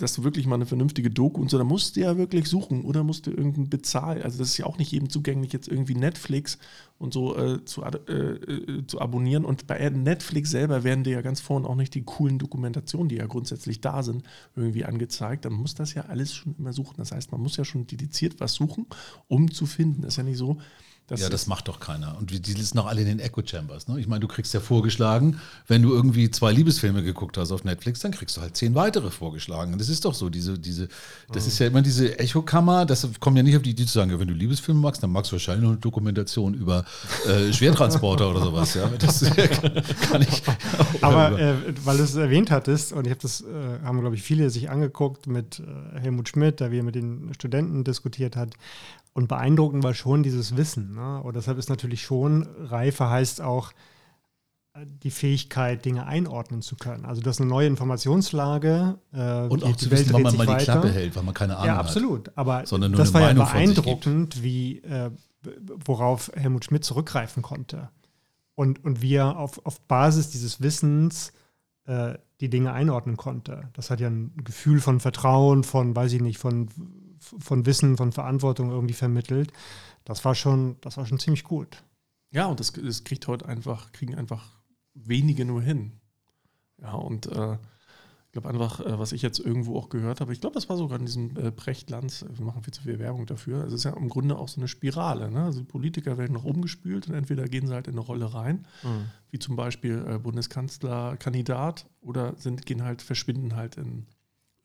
[0.00, 2.84] dass du wirklich mal eine vernünftige Doku und so, da musst du ja wirklich suchen
[2.84, 4.22] oder musst du irgendeinen bezahlen.
[4.22, 6.58] Also das ist ja auch nicht jedem zugänglich, jetzt irgendwie Netflix
[6.98, 9.44] und so äh, zu, äh, äh, zu abonnieren.
[9.44, 13.16] Und bei Netflix selber werden dir ja ganz vorne auch nicht die coolen Dokumentationen, die
[13.16, 14.24] ja grundsätzlich da sind,
[14.56, 15.44] irgendwie angezeigt.
[15.44, 16.96] Dann muss das ja alles schon immer suchen.
[16.96, 18.86] Das heißt, man muss ja schon dediziert was suchen,
[19.28, 20.02] um zu finden.
[20.02, 20.58] Das ist ja nicht so,
[21.08, 22.16] dass Ja, das macht doch keiner.
[22.18, 23.86] Und die sitzen auch alle in den Echo Chambers.
[23.86, 24.00] Ne?
[24.00, 28.00] Ich meine, du kriegst ja vorgeschlagen, wenn du irgendwie zwei Liebesfilme geguckt hast auf Netflix,
[28.00, 29.72] dann kriegst du halt zehn weitere vorgeschlagen.
[29.72, 30.88] Und das ist doch so, diese, diese,
[31.32, 34.10] das ist ja immer diese Echokammer, das kommt ja nicht auf die Idee zu sagen,
[34.10, 36.84] ja, wenn du Liebesfilme magst, dann magst du wahrscheinlich noch eine Dokumentation über
[37.26, 38.74] äh, Schwertransporter oder sowas.
[38.74, 38.90] Ja?
[38.98, 39.24] Das
[40.10, 40.42] kann ich.
[41.02, 44.22] Aber äh, weil du es erwähnt hattest, und ich habe das, äh, haben glaube ich
[44.22, 48.54] viele sich angeguckt mit äh, Helmut Schmidt, da wie er mit den Studenten diskutiert hat.
[49.16, 50.94] Und beeindruckend war schon dieses Wissen.
[50.94, 51.22] Ne?
[51.22, 53.72] Und deshalb ist natürlich schon, Reife heißt auch
[54.74, 57.06] äh, die Fähigkeit, Dinge einordnen zu können.
[57.06, 58.98] Also das ist eine neue Informationslage.
[59.14, 60.64] Äh, und die- auch die zu Welt wissen, wann man mal die weiter.
[60.72, 61.80] Klappe hält, weil man keine Ahnung Ja, hat.
[61.86, 62.30] absolut.
[62.36, 63.52] Aber Sondern nur das war ja Meinung gibt.
[63.54, 65.10] beeindruckend, wie, äh,
[65.86, 67.88] worauf Helmut Schmidt zurückgreifen konnte.
[68.54, 71.32] Und, und wie er auf, auf Basis dieses Wissens
[71.86, 73.70] äh, die Dinge einordnen konnte.
[73.72, 76.68] Das hat ja ein Gefühl von Vertrauen, von, weiß ich nicht, von,
[77.38, 79.52] von Wissen, von Verantwortung irgendwie vermittelt.
[80.04, 81.82] Das war schon, das war schon ziemlich gut.
[82.30, 84.56] Ja, und das, das kriegt heute einfach, kriegen einfach
[84.94, 85.92] wenige nur hin.
[86.80, 90.40] Ja, und äh, ich glaube einfach, äh, was ich jetzt irgendwo auch gehört habe, ich
[90.40, 93.64] glaube, das war sogar in diesem äh, Prechtlands, wir machen viel zu viel Werbung dafür.
[93.64, 95.30] Es ist ja im Grunde auch so eine Spirale.
[95.30, 95.44] Ne?
[95.44, 98.66] Also Politiker werden nach oben gespült und entweder gehen sie halt in eine Rolle rein,
[99.30, 104.06] wie zum Beispiel äh, Bundeskanzlerkandidat, oder sind, gehen halt, verschwinden halt in,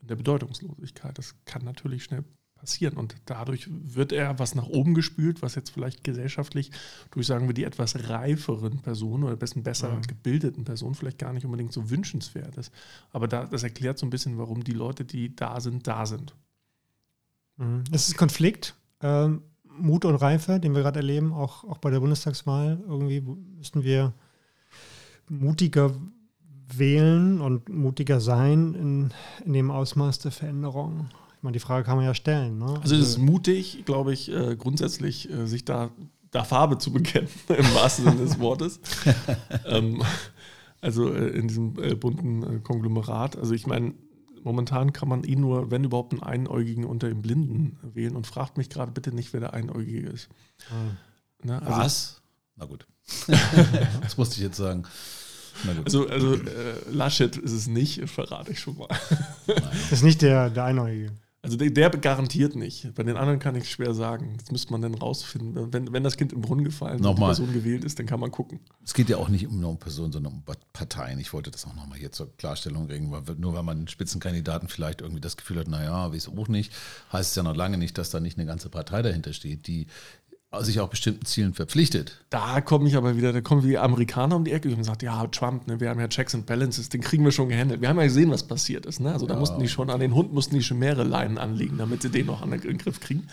[0.02, 1.18] in der Bedeutungslosigkeit.
[1.18, 2.26] Das kann natürlich schnell
[2.62, 2.96] passieren.
[2.96, 6.72] Und dadurch wird er was nach oben gespült, was jetzt vielleicht gesellschaftlich
[7.12, 10.04] durch, sagen wir, die etwas reiferen Personen oder besten besser Mhm.
[10.04, 12.72] gebildeten Personen vielleicht gar nicht unbedingt so wünschenswert ist.
[13.12, 16.36] Aber da, das erklärt so ein bisschen, warum die Leute, die da sind, da sind.
[17.58, 17.84] Mhm.
[17.92, 22.00] Es ist Konflikt, ähm, Mut und Reife, den wir gerade erleben, auch, auch bei der
[22.00, 22.80] Bundestagswahl.
[22.88, 24.14] Irgendwie müssten wir
[25.30, 25.94] mutiger
[26.74, 29.14] wählen und mutiger sein in,
[29.46, 31.10] in dem Ausmaß der Veränderung.
[31.42, 32.60] Ich meine, die Frage kann man ja stellen.
[32.60, 32.80] Ne?
[32.84, 35.90] Also es ist mutig, glaube ich, äh, grundsätzlich äh, sich da,
[36.30, 38.80] da Farbe zu bekennen, im wahrsten Sinne des Wortes.
[39.66, 40.04] ähm,
[40.82, 43.38] also äh, in diesem äh, bunten äh, Konglomerat.
[43.38, 43.96] Also ich meine,
[44.44, 48.60] momentan kann man eh nur, wenn überhaupt, einen Einäugigen unter den Blinden wählen und fragt
[48.60, 50.30] mich gerade bitte nicht, wer der Einäugige ist.
[50.70, 50.96] Ah.
[51.44, 51.60] Ne?
[51.60, 52.22] Also, Was?
[52.56, 52.86] Na gut.
[54.04, 54.84] das musste ich jetzt sagen.
[55.86, 58.90] Also, also äh, Laschet ist es nicht, verrate ich schon mal.
[59.48, 61.14] Das ist nicht der, der Einäugige.
[61.44, 62.94] Also der, der, garantiert nicht.
[62.94, 64.36] Bei den anderen kann ich schwer sagen.
[64.38, 65.74] Das müsste man dann rausfinden.
[65.74, 68.30] Wenn, wenn das Kind im Brunnen gefallen und die Person gewählt ist, dann kann man
[68.30, 68.60] gucken.
[68.84, 71.20] Es geht ja auch nicht um eine Person, sondern um Parteien.
[71.20, 74.68] Ich wollte das auch nochmal hier zur Klarstellung bringen, weil nur weil man einen Spitzenkandidaten
[74.68, 76.74] vielleicht irgendwie das Gefühl hat, naja, weiß auch nicht,
[77.12, 79.88] heißt es ja noch lange nicht, dass da nicht eine ganze Partei dahinter steht, die
[80.60, 82.26] sich auch bestimmten Zielen verpflichtet.
[82.30, 85.26] Da komme ich aber wieder, da kommen die Amerikaner um die Ecke und sagen, ja,
[85.28, 87.80] Trump, ne, wir haben ja Checks and Balances, den kriegen wir schon gehandelt.
[87.80, 89.00] Wir haben ja gesehen, was passiert ist.
[89.00, 89.14] Ne?
[89.14, 89.34] Also ja.
[89.34, 92.10] da mussten die schon an den Hund mussten die schon mehrere Leinen anlegen, damit sie
[92.10, 93.28] den noch an den Griff kriegen.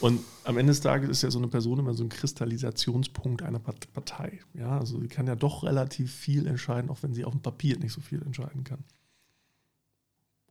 [0.00, 3.58] Und am Ende des Tages ist ja so eine Person immer so ein Kristallisationspunkt einer
[3.58, 4.40] Partei.
[4.54, 7.78] Ja, also sie kann ja doch relativ viel entscheiden, auch wenn sie auf dem Papier
[7.78, 8.84] nicht so viel entscheiden kann.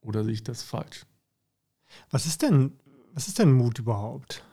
[0.02, 1.06] Oder sehe ich das falsch?
[2.12, 2.74] Was ist denn,
[3.14, 4.44] was ist denn Mut überhaupt?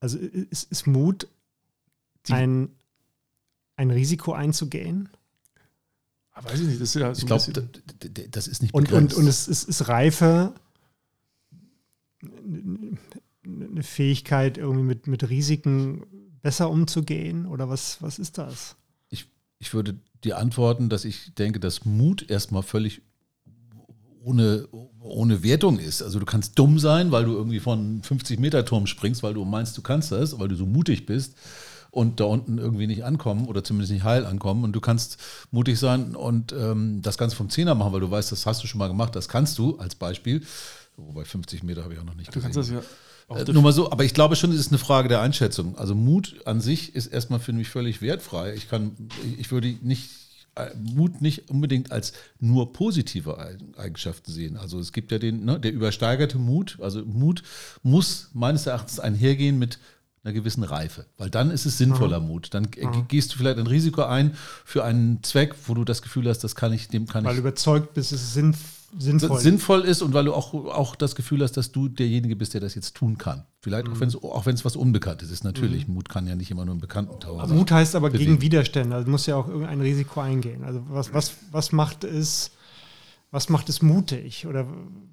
[0.00, 1.28] Also ist, ist Mut
[2.30, 2.70] ein,
[3.76, 5.08] ein Risiko einzugehen?
[6.32, 7.70] Ah, weiß ich nicht, das ist ja so Ich glaube,
[8.30, 10.54] das ist nicht und, und, und es ist, ist Reife
[13.46, 16.04] eine Fähigkeit, irgendwie mit, mit Risiken
[16.42, 17.46] besser umzugehen?
[17.46, 18.76] Oder was, was ist das?
[19.08, 19.26] Ich,
[19.58, 23.02] ich würde dir antworten, dass ich denke, dass Mut erstmal völlig
[24.26, 24.66] ohne,
[25.00, 26.02] ohne Wertung ist.
[26.02, 29.44] Also du kannst dumm sein, weil du irgendwie von 50 Meter Turm springst, weil du
[29.44, 31.34] meinst, du kannst das, weil du so mutig bist
[31.92, 34.64] und da unten irgendwie nicht ankommen oder zumindest nicht heil ankommen.
[34.64, 35.18] Und du kannst
[35.52, 38.66] mutig sein und ähm, das Ganze vom Zehner machen, weil du weißt, das hast du
[38.66, 40.42] schon mal gemacht, das kannst du als Beispiel.
[40.96, 42.52] Wobei 50 Meter habe ich auch noch nicht Du gesehen.
[42.52, 43.36] kannst das ja.
[43.36, 45.78] Äh, nur mal so, aber ich glaube schon, es ist eine Frage der Einschätzung.
[45.78, 48.54] Also Mut an sich ist erstmal für mich völlig wertfrei.
[48.54, 48.90] Ich kann,
[49.38, 50.10] ich würde nicht
[50.74, 53.36] Mut nicht unbedingt als nur positive
[53.76, 54.56] Eigenschaften sehen.
[54.56, 56.78] Also es gibt ja den, ne, der übersteigerte Mut.
[56.80, 57.42] Also Mut
[57.82, 59.78] muss meines Erachtens einhergehen mit
[60.24, 62.26] einer gewissen Reife, weil dann ist es sinnvoller mhm.
[62.26, 62.54] Mut.
[62.54, 63.06] Dann mhm.
[63.08, 66.56] gehst du vielleicht ein Risiko ein für einen Zweck, wo du das Gefühl hast, das
[66.56, 67.36] kann ich, dem kann weil ich.
[67.36, 69.40] Weil überzeugt bist, es ist sinnvoll sinnvoll.
[69.40, 72.60] sinnvoll ist und weil du auch, auch das Gefühl hast, dass du derjenige bist, der
[72.60, 73.44] das jetzt tun kann.
[73.60, 73.94] Vielleicht mhm.
[74.22, 75.44] auch wenn es was Unbekanntes ist.
[75.44, 75.94] Natürlich, mhm.
[75.94, 77.54] Mut kann ja nicht immer nur einen Bekannten tauchen.
[77.54, 78.32] Mut heißt aber bewegen.
[78.32, 78.96] gegen Widerstände.
[78.96, 80.64] Also muss ja auch irgendein Risiko eingehen.
[80.64, 82.52] Also was, was, was macht es,
[83.30, 84.46] was macht es mutig?
[84.46, 84.66] Oder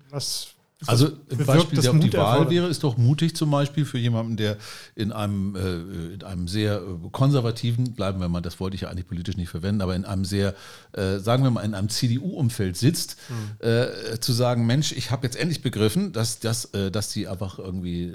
[0.09, 0.53] was,
[0.87, 4.37] also ein Beispiel, der auf die Wahl wäre, ist doch mutig zum Beispiel für jemanden,
[4.37, 4.57] der
[4.95, 8.89] in einem, äh, in einem sehr äh, konservativen, bleiben wir mal, das wollte ich ja
[8.89, 10.55] eigentlich politisch nicht verwenden, aber in einem sehr,
[10.93, 13.67] äh, sagen wir mal, in einem CDU-Umfeld sitzt, mhm.
[13.67, 17.59] äh, zu sagen, Mensch, ich habe jetzt endlich begriffen, dass, dass, äh, dass die einfach
[17.59, 18.13] irgendwie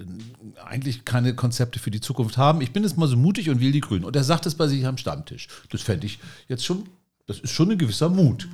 [0.64, 2.61] eigentlich keine Konzepte für die Zukunft haben.
[2.61, 4.04] Ich bin jetzt mal so mutig und will die Grünen.
[4.04, 5.48] Und er sagt es bei sich am Stammtisch.
[5.70, 6.88] Das fände ich jetzt schon,
[7.26, 8.48] das ist schon ein gewisser Mut.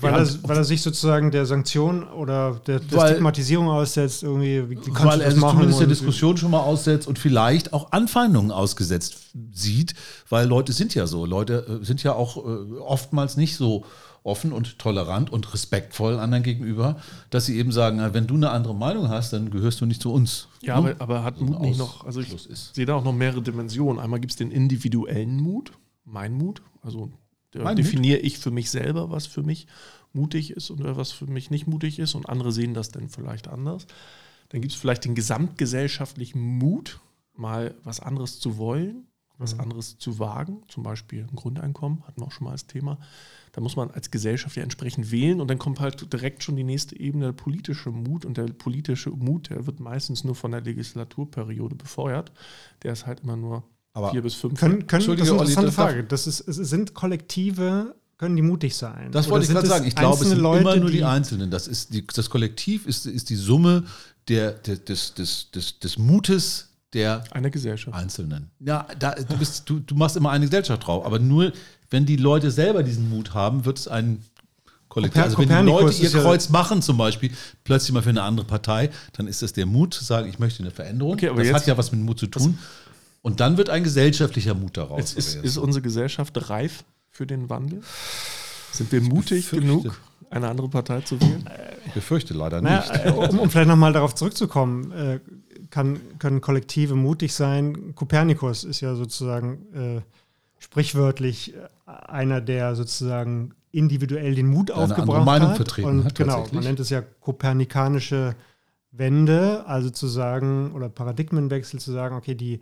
[0.00, 4.70] Weil, er, weil er sich sozusagen der Sanktion oder der, der weil, Stigmatisierung aussetzt, irgendwie,
[4.70, 8.50] wie, wie weil er sich zumindest der Diskussion schon mal aussetzt und vielleicht auch Anfeindungen
[8.50, 9.94] ausgesetzt sieht,
[10.28, 11.26] weil Leute sind ja so.
[11.26, 13.84] Leute äh, sind ja auch äh, oftmals nicht so
[14.22, 16.96] offen und tolerant und respektvoll anderen gegenüber,
[17.30, 20.12] dass sie eben sagen, wenn du eine andere Meinung hast, dann gehörst du nicht zu
[20.12, 20.48] uns.
[20.60, 22.34] Ja, aber, aber hat Mut nicht noch, also ich
[22.72, 23.98] sehe da auch noch mehrere Dimensionen.
[23.98, 25.72] Einmal gibt es den individuellen Mut,
[26.04, 27.10] mein Mut, also
[27.50, 29.66] da definiere ich für mich selber, was für mich
[30.12, 33.48] mutig ist und was für mich nicht mutig ist und andere sehen das dann vielleicht
[33.48, 33.86] anders.
[34.50, 37.00] Dann gibt es vielleicht den gesamtgesellschaftlichen Mut,
[37.34, 39.06] mal was anderes zu wollen,
[39.38, 39.60] was mhm.
[39.60, 42.98] anderes zu wagen, zum Beispiel ein Grundeinkommen, hatten wir auch schon mal als Thema.
[43.52, 46.64] Da muss man als Gesellschaft ja entsprechend wählen und dann kommt halt direkt schon die
[46.64, 48.24] nächste Ebene, der politische Mut.
[48.24, 52.30] Und der politische Mut, der wird meistens nur von der Legislaturperiode befeuert.
[52.82, 54.58] Der ist halt immer nur aber vier bis fünf.
[54.58, 56.04] Können, können, das ist eine interessante Frage.
[56.04, 59.10] Das ist, es sind Kollektive, können die mutig sein?
[59.12, 59.86] Das wollte ich gerade sagen.
[59.86, 61.50] Ich glaube, es sind Leute, immer nur die, die Einzelnen.
[61.50, 63.84] Das, ist die, das Kollektiv ist, ist die Summe
[64.28, 67.96] der, der, des, des, des, des Mutes der eine Gesellschaft.
[67.96, 68.50] Einzelnen.
[68.60, 71.52] Ja, da, du, bist, du, du machst immer eine Gesellschaft drauf, aber nur
[71.88, 74.22] wenn die Leute selber diesen Mut haben, wird es ein
[74.88, 75.22] Kollektiv.
[75.22, 77.30] Also wenn die Leute ihr Kreuz ja machen zum Beispiel,
[77.64, 80.62] plötzlich mal für eine andere Partei, dann ist das der Mut zu sagen, ich möchte
[80.62, 81.14] eine Veränderung.
[81.14, 82.58] Okay, das hat ja was mit Mut zu tun.
[83.22, 85.12] Und dann wird ein gesellschaftlicher Mut daraus.
[85.14, 87.82] Ist, ist unsere Gesellschaft reif für den Wandel?
[88.72, 91.48] Sind wir mutig genug, eine andere Partei zu wählen?
[91.86, 92.88] Ich befürchte leider nicht.
[92.88, 95.20] Naja, um, um, vielleicht nochmal darauf zurückzukommen, äh,
[95.70, 97.94] kann, können Kollektive mutig sein.
[97.94, 100.00] Kopernikus ist ja sozusagen äh,
[100.58, 101.54] sprichwörtlich
[101.84, 105.56] einer, der sozusagen individuell den Mut Eine aufgebracht Meinung hat.
[105.56, 108.34] Vertreten und hat, genau, man nennt es ja kopernikanische
[108.92, 112.60] Wende, also zu sagen, oder Paradigmenwechsel zu sagen, okay, die,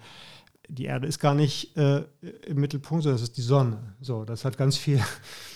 [0.68, 2.02] die Erde ist gar nicht äh,
[2.46, 3.94] im Mittelpunkt, sondern es ist die Sonne.
[4.00, 5.00] So, das hat ganz viel,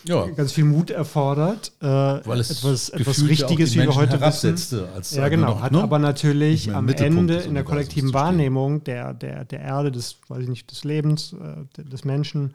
[0.04, 0.26] ja.
[0.36, 1.72] ganz viel Mut erfordert.
[1.80, 4.56] Äh, Weil es etwas, etwas Richtiges, wie wir heute wissen.
[4.94, 5.48] Als ja, genau.
[5.48, 5.82] Noch, hat ne?
[5.82, 10.48] aber natürlich am Ende in der kollektiven Wahrnehmung der, der, der Erde, des, weiß ich
[10.48, 12.54] nicht, des Lebens, äh, des Menschen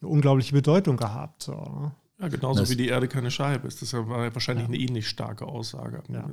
[0.00, 1.42] eine unglaubliche Bedeutung gehabt.
[1.42, 1.52] So.
[1.52, 1.92] Ne?
[2.20, 3.82] Ja, genauso das wie die Erde keine Scheibe ist.
[3.82, 4.72] Das war wahrscheinlich ja.
[4.72, 6.02] eine ähnlich starke Aussage.
[6.08, 6.24] Ja,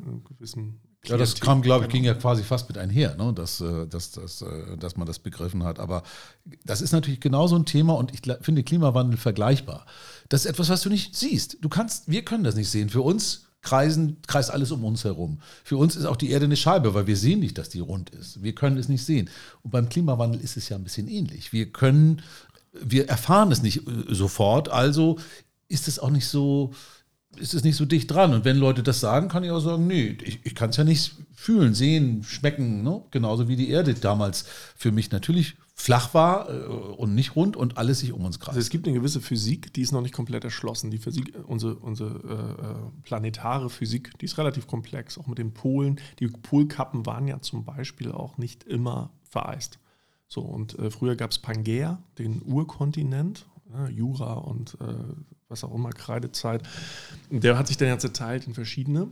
[1.10, 3.34] ja das kam, glaube ich, ging ja quasi fast mit einher, ne?
[3.34, 5.80] dass, äh, dass, dass, äh, dass man das begriffen hat.
[5.80, 6.04] Aber
[6.64, 9.86] das ist natürlich genauso ein Thema und ich finde Klimawandel vergleichbar.
[10.30, 11.58] Das ist etwas, was du nicht siehst.
[11.62, 12.90] Du kannst, wir können das nicht sehen.
[12.90, 15.40] Für uns kreisen, kreist alles um uns herum.
[15.64, 18.12] Für uns ist auch die Erde eine Scheibe, weil wir sehen nicht, dass die rund
[18.12, 18.44] ist.
[18.44, 19.30] Wir können es nicht sehen.
[19.64, 21.52] Und beim Klimawandel ist es ja ein bisschen ähnlich.
[21.52, 22.22] Wir können
[22.82, 25.18] wir erfahren es nicht äh, sofort, also
[25.68, 26.74] ist es auch nicht so,
[27.38, 28.34] ist es nicht so dicht dran.
[28.34, 30.84] Und wenn Leute das sagen, kann ich auch sagen, nee, ich, ich kann es ja
[30.84, 33.04] nicht fühlen, sehen, schmecken, ne?
[33.12, 34.46] genauso wie die Erde damals
[34.76, 38.50] für mich natürlich flach war äh, und nicht rund und alles sich um uns kreist.
[38.50, 40.90] Also es gibt eine gewisse Physik, die ist noch nicht komplett erschlossen.
[40.90, 45.54] Die Physik, unsere, unsere äh, äh, planetare Physik, die ist relativ komplex, auch mit den
[45.54, 46.00] Polen.
[46.20, 49.80] Die Polkappen waren ja zum Beispiel auch nicht immer vereist.
[50.28, 54.96] So, und äh, früher gab es Pangea, den Urkontinent, ne, Jura und äh,
[55.48, 56.64] was auch immer, Kreidezeit.
[57.30, 59.12] Und der hat sich dann ja zerteilt in verschiedene.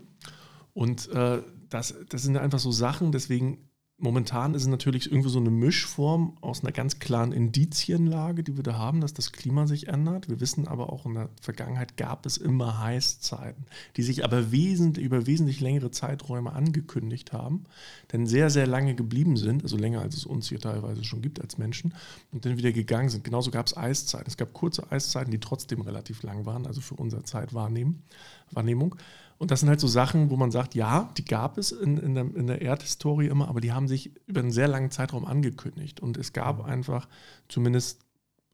[0.74, 5.40] Und äh, das, das sind einfach so Sachen, deswegen Momentan ist es natürlich irgendwie so
[5.40, 9.88] eine Mischform aus einer ganz klaren Indizienlage, die wir da haben, dass das Klima sich
[9.88, 10.28] ändert.
[10.28, 15.06] Wir wissen aber auch, in der Vergangenheit gab es immer Heißzeiten, die sich aber wesentlich,
[15.06, 17.66] über wesentlich längere Zeiträume angekündigt haben,
[18.12, 21.40] denn sehr, sehr lange geblieben sind, also länger als es uns hier teilweise schon gibt
[21.40, 21.94] als Menschen,
[22.32, 23.24] und dann wieder gegangen sind.
[23.24, 24.28] Genauso gab es Eiszeiten.
[24.28, 28.96] Es gab kurze Eiszeiten, die trotzdem relativ lang waren, also für unsere Zeitwahrnehmung.
[29.44, 32.16] Und das sind halt so Sachen, wo man sagt, ja, die gab es in, in,
[32.16, 36.00] der, in der Erdhistorie immer, aber die haben sich über einen sehr langen Zeitraum angekündigt.
[36.00, 36.66] Und es gab mhm.
[36.72, 37.10] einfach,
[37.50, 38.06] zumindest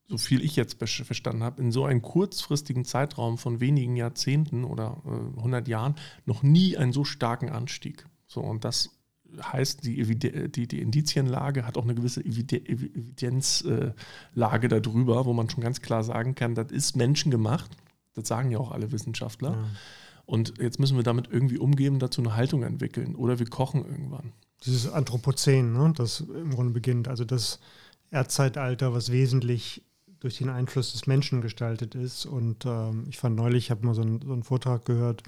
[0.08, 5.04] so viel ich jetzt verstanden habe, in so einem kurzfristigen Zeitraum von wenigen Jahrzehnten oder
[5.06, 5.93] äh, 100 Jahren
[6.25, 8.08] noch nie einen so starken Anstieg.
[8.25, 8.89] So, und das
[9.39, 10.04] heißt, die,
[10.49, 16.34] die, die Indizienlage hat auch eine gewisse Evidenzlage darüber, wo man schon ganz klar sagen
[16.34, 17.69] kann, das ist menschengemacht.
[18.15, 19.52] Das sagen ja auch alle Wissenschaftler.
[19.52, 19.67] Ja.
[20.29, 23.15] Und jetzt müssen wir damit irgendwie umgehen, dazu eine Haltung entwickeln.
[23.15, 24.31] Oder wir kochen irgendwann.
[24.63, 27.07] Dieses Anthropozän, ne, das im Grunde beginnt.
[27.07, 27.59] Also das
[28.11, 29.81] Erdzeitalter, was wesentlich
[30.19, 32.27] durch den Einfluss des Menschen gestaltet ist.
[32.27, 35.23] Und ähm, ich fand neulich, ich habe mal so, ein, so, einen Vortrag gehört,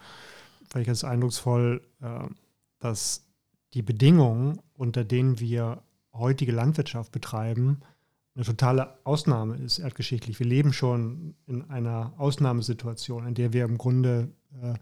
[0.70, 2.28] fand ich ganz eindrucksvoll, äh,
[2.78, 3.26] dass
[3.74, 5.82] die Bedingungen, unter denen wir
[6.14, 7.80] heutige Landwirtschaft betreiben,
[8.42, 10.40] eine totale Ausnahme ist erdgeschichtlich.
[10.40, 14.30] Wir leben schon in einer Ausnahmesituation, in der wir im Grunde
[14.62, 14.74] äh,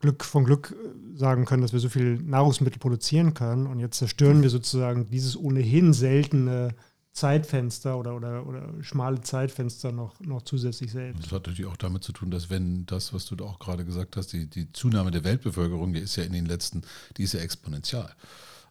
[0.00, 3.68] Glück von Glück äh, sagen können, dass wir so viel Nahrungsmittel produzieren können.
[3.68, 6.74] Und jetzt zerstören wir sozusagen dieses ohnehin seltene
[7.12, 11.24] Zeitfenster oder, oder, oder schmale Zeitfenster noch, noch zusätzlich selbst.
[11.24, 13.84] Das hat natürlich auch damit zu tun, dass wenn das, was du da auch gerade
[13.84, 16.82] gesagt hast, die, die Zunahme der Weltbevölkerung, die ist ja in den letzten,
[17.16, 18.08] die ist ja exponentiell.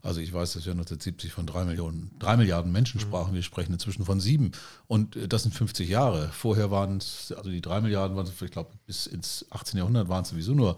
[0.02, 3.02] Also ich weiß, dass wir 1970 von drei Millionen, drei Milliarden Menschen mhm.
[3.02, 3.34] sprachen.
[3.34, 4.52] Wir sprechen inzwischen von sieben.
[4.88, 6.30] Und äh, das sind 50 Jahre.
[6.30, 9.78] Vorher waren es, also die drei Milliarden waren, ich glaube, bis ins 18.
[9.78, 10.78] Jahrhundert waren es sowieso nur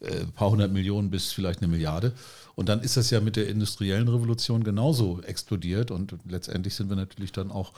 [0.00, 2.12] äh, ein paar hundert Millionen bis vielleicht eine Milliarde.
[2.54, 5.90] Und dann ist das ja mit der industriellen Revolution genauso explodiert.
[5.90, 7.72] Und letztendlich sind wir natürlich dann auch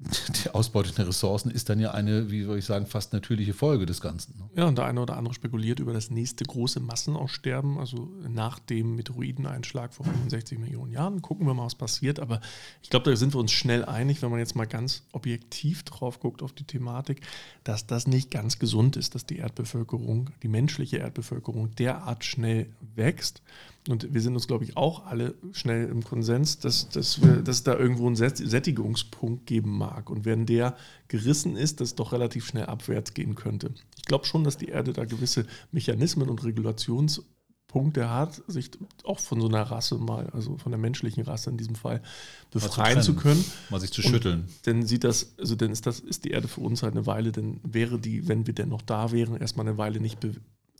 [0.44, 3.84] die Ausbeute der Ressourcen ist dann ja eine, wie soll ich sagen, fast natürliche Folge
[3.84, 4.38] des Ganzen.
[4.38, 4.48] Ne?
[4.54, 8.96] Ja, und der eine oder andere spekuliert über das nächste große Massenaussterben, also nach dem
[8.96, 11.20] Meteoroideneinschlag vor 65 Millionen Jahren.
[11.20, 12.18] Gucken wir mal, was passiert.
[12.18, 12.40] Aber
[12.82, 16.18] ich glaube, da sind wir uns schnell einig, wenn man jetzt mal ganz objektiv drauf
[16.18, 17.20] guckt auf die Thematik,
[17.64, 23.42] dass das nicht ganz gesund ist, dass die Erdbevölkerung, die menschliche Erdbevölkerung derart schnell wächst.
[23.88, 27.56] Und wir sind uns, glaube ich, auch alle schnell im Konsens, dass, dass, wir, dass
[27.56, 30.10] es da irgendwo einen Sättigungspunkt geben mag.
[30.10, 30.76] Und wenn der
[31.08, 33.72] gerissen ist, dass es doch relativ schnell abwärts gehen könnte.
[33.96, 38.70] Ich glaube schon, dass die Erde da gewisse Mechanismen und Regulationspunkte hat, sich
[39.04, 42.02] auch von so einer Rasse mal, also von der menschlichen Rasse in diesem Fall,
[42.50, 43.42] befreien zu, zu, können.
[43.70, 44.40] Mal sich zu schütteln.
[44.42, 47.06] Und dann sieht das, also dann ist das, ist die Erde für uns halt eine
[47.06, 50.34] Weile, dann wäre die, wenn wir denn noch da wären, erstmal eine Weile nicht be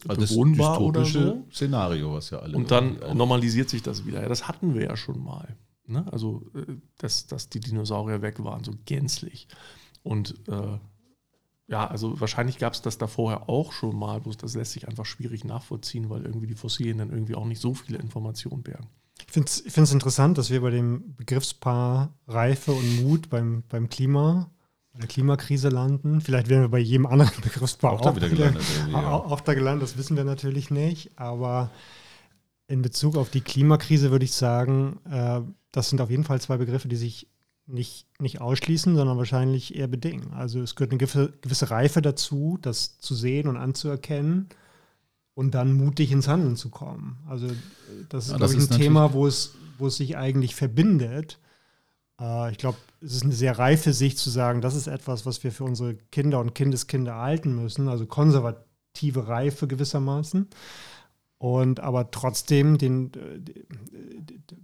[0.08, 1.44] also bewohnbar oder so.
[1.52, 2.56] Szenario, was ja alle.
[2.56, 4.22] Und dann normalisiert sich das wieder.
[4.22, 5.56] Ja, das hatten wir ja schon mal.
[5.86, 6.06] Ne?
[6.10, 9.48] Also, äh, dass, dass die Dinosaurier weg waren, so gänzlich.
[10.02, 10.78] Und äh,
[11.66, 14.88] ja, also wahrscheinlich gab es das da vorher auch schon mal, bloß das lässt sich
[14.88, 18.88] einfach schwierig nachvollziehen, weil irgendwie die Fossilien dann irgendwie auch nicht so viele Informationen bergen.
[19.26, 24.50] Ich finde es interessant, dass wir bei dem Begriffspaar Reife und Mut beim, beim Klima,
[24.98, 26.20] der Klimakrise landen.
[26.20, 28.62] Vielleicht werden wir bei jedem anderen Begriffspaar auch, auch da wieder gelandet.
[28.92, 31.18] Auch, auch, auch da gelandet, das wissen wir natürlich nicht.
[31.18, 31.70] Aber
[32.66, 35.40] in Bezug auf die Klimakrise würde ich sagen, äh,
[35.72, 37.28] das sind auf jeden Fall zwei Begriffe, die sich
[37.66, 40.32] nicht, nicht ausschließen, sondern wahrscheinlich eher bedingen.
[40.32, 44.48] Also es gehört eine gewisse, gewisse Reife dazu, das zu sehen und anzuerkennen
[45.34, 47.18] und dann mutig ins Handeln zu kommen.
[47.28, 47.48] Also
[48.08, 51.38] das ist, ja, glaube ich, ein Thema, wo es, wo es sich eigentlich verbindet.
[52.20, 55.42] Äh, ich glaube, es ist eine sehr reife Sicht zu sagen, das ist etwas, was
[55.42, 60.48] wir für unsere Kinder und Kindeskinder erhalten müssen, also konservative Reife gewissermaßen.
[61.38, 63.10] Und aber trotzdem, den,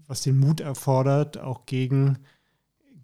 [0.07, 2.19] was den Mut erfordert, auch gegen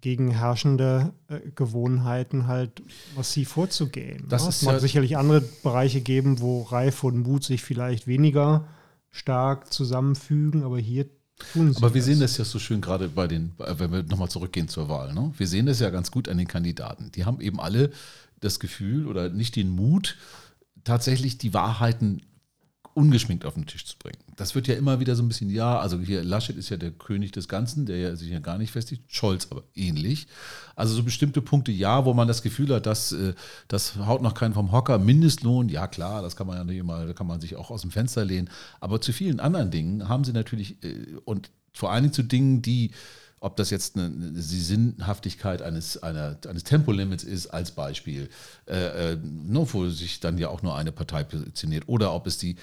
[0.02, 2.82] gegen herrschende äh, Gewohnheiten halt
[3.16, 4.26] massiv vorzugehen.
[4.28, 4.48] Das ne?
[4.50, 8.66] es mag ja sicherlich andere Bereiche geben, wo Reife und Mut sich vielleicht weniger
[9.10, 11.06] stark zusammenfügen, aber hier
[11.52, 12.06] tun sie Aber wir das.
[12.06, 15.12] sehen das ja so schön gerade bei den, wenn wir nochmal zurückgehen zur Wahl.
[15.14, 15.32] Ne?
[15.36, 17.10] Wir sehen das ja ganz gut an den Kandidaten.
[17.12, 17.90] Die haben eben alle
[18.40, 20.16] das Gefühl oder nicht den Mut,
[20.84, 22.22] tatsächlich die Wahrheiten
[22.94, 24.18] ungeschminkt auf den Tisch zu bringen.
[24.36, 26.90] Das wird ja immer wieder so ein bisschen, ja, also hier Laschet ist ja der
[26.90, 30.26] König des Ganzen, der ja sich ja gar nicht festigt, Scholz aber ähnlich.
[30.76, 33.34] Also so bestimmte Punkte, ja, wo man das Gefühl hat, dass äh,
[33.68, 37.06] das haut noch keinen vom Hocker, Mindestlohn, ja klar, das kann man ja nicht immer,
[37.06, 38.50] da kann man sich auch aus dem Fenster lehnen.
[38.80, 42.62] Aber zu vielen anderen Dingen haben sie natürlich, äh, und vor allen Dingen zu Dingen,
[42.62, 42.90] die
[43.42, 48.30] ob das jetzt eine, die Sinnhaftigkeit eines, einer, eines Tempolimits ist, als Beispiel,
[48.66, 52.38] äh, äh, nur wo sich dann ja auch nur eine Partei positioniert, oder ob es
[52.38, 52.54] die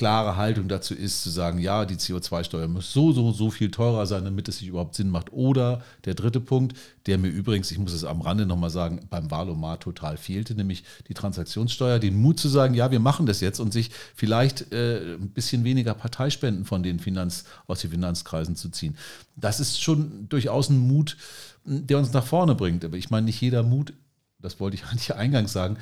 [0.00, 4.06] klare Haltung dazu ist, zu sagen, ja, die CO2-Steuer muss so, so, so viel teurer
[4.06, 5.30] sein, damit es sich überhaupt Sinn macht.
[5.30, 6.74] Oder der dritte Punkt,
[7.04, 10.84] der mir übrigens, ich muss es am Rande nochmal sagen, beim Wahlomat total fehlte, nämlich
[11.08, 15.16] die Transaktionssteuer, den Mut zu sagen, ja, wir machen das jetzt und sich vielleicht äh,
[15.16, 18.96] ein bisschen weniger Parteispenden von den Finanz, aus den Finanzkreisen zu ziehen.
[19.36, 21.18] Das ist schon durchaus ein Mut,
[21.66, 22.86] der uns nach vorne bringt.
[22.86, 23.92] Aber ich meine, nicht jeder Mut,
[24.38, 25.76] das wollte ich eigentlich eingangs sagen,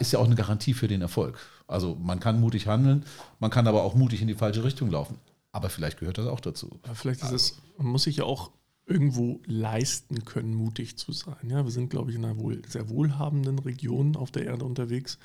[0.00, 1.38] ist ja auch eine Garantie für den Erfolg.
[1.66, 3.04] Also man kann mutig handeln,
[3.38, 5.18] man kann aber auch mutig in die falsche Richtung laufen.
[5.52, 6.78] Aber vielleicht gehört das auch dazu.
[6.82, 8.50] Aber vielleicht ist es, man muss sich ja auch
[8.86, 11.48] irgendwo leisten können, mutig zu sein.
[11.48, 15.18] Ja, wir sind, glaube ich, in einer wohl, sehr wohlhabenden Region auf der Erde unterwegs.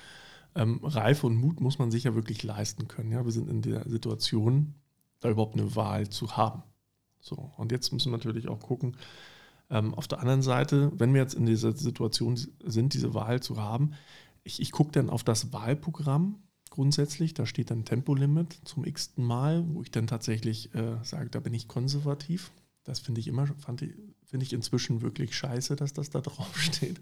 [0.56, 3.12] Ähm, Reife und Mut muss man sich ja wirklich leisten können.
[3.12, 4.76] Ja, wir sind in der Situation,
[5.20, 6.64] da überhaupt eine Wahl zu haben.
[7.20, 8.96] So, und jetzt müssen wir natürlich auch gucken,
[9.70, 13.58] ähm, auf der anderen Seite, wenn wir jetzt in dieser Situation sind, diese Wahl zu
[13.58, 13.92] haben,
[14.44, 17.34] ich, ich gucke dann auf das Wahlprogramm grundsätzlich.
[17.34, 21.54] Da steht dann Tempolimit zum x-ten Mal, wo ich dann tatsächlich äh, sage, da bin
[21.54, 22.52] ich konservativ.
[22.84, 27.00] Das finde ich immer, finde ich inzwischen wirklich scheiße, dass das da drauf steht.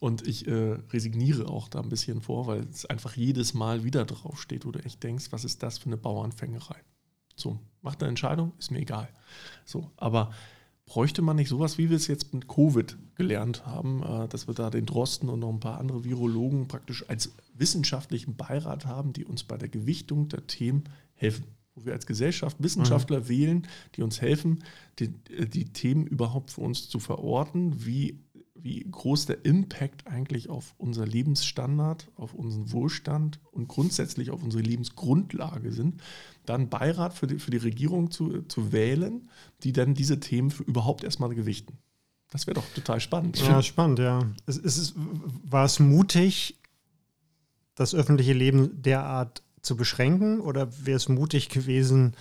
[0.00, 4.04] Und ich äh, resigniere auch da ein bisschen vor, weil es einfach jedes Mal wieder
[4.04, 6.76] drauf steht, wo du echt denkst, was ist das für eine Bauernfängerei?
[7.36, 9.08] So, macht eine Entscheidung, ist mir egal.
[9.64, 10.32] So, aber
[10.86, 14.54] bräuchte man nicht sowas, wie wir es jetzt mit Covid gelernt haben, äh, dass wir
[14.54, 19.24] da den Drosten und noch ein paar andere Virologen praktisch als wissenschaftlichen Beirat haben, die
[19.24, 21.44] uns bei der Gewichtung der Themen helfen.
[21.74, 23.28] Wo wir als Gesellschaft Wissenschaftler mhm.
[23.28, 24.64] wählen, die uns helfen,
[24.98, 28.18] die, äh, die Themen überhaupt für uns zu verorten, wie
[28.62, 34.62] wie groß der Impact eigentlich auf unser Lebensstandard, auf unseren Wohlstand und grundsätzlich auf unsere
[34.62, 36.00] Lebensgrundlage sind,
[36.46, 39.28] dann Beirat für die, für die Regierung zu, zu wählen,
[39.64, 41.78] die dann diese Themen für überhaupt erstmal gewichten.
[42.30, 43.38] Das wäre doch total spannend.
[43.40, 44.20] Ja, spannend, ja.
[44.46, 46.58] Es, es ist, war es mutig,
[47.74, 52.14] das öffentliche Leben derart zu beschränken oder wäre es mutig gewesen,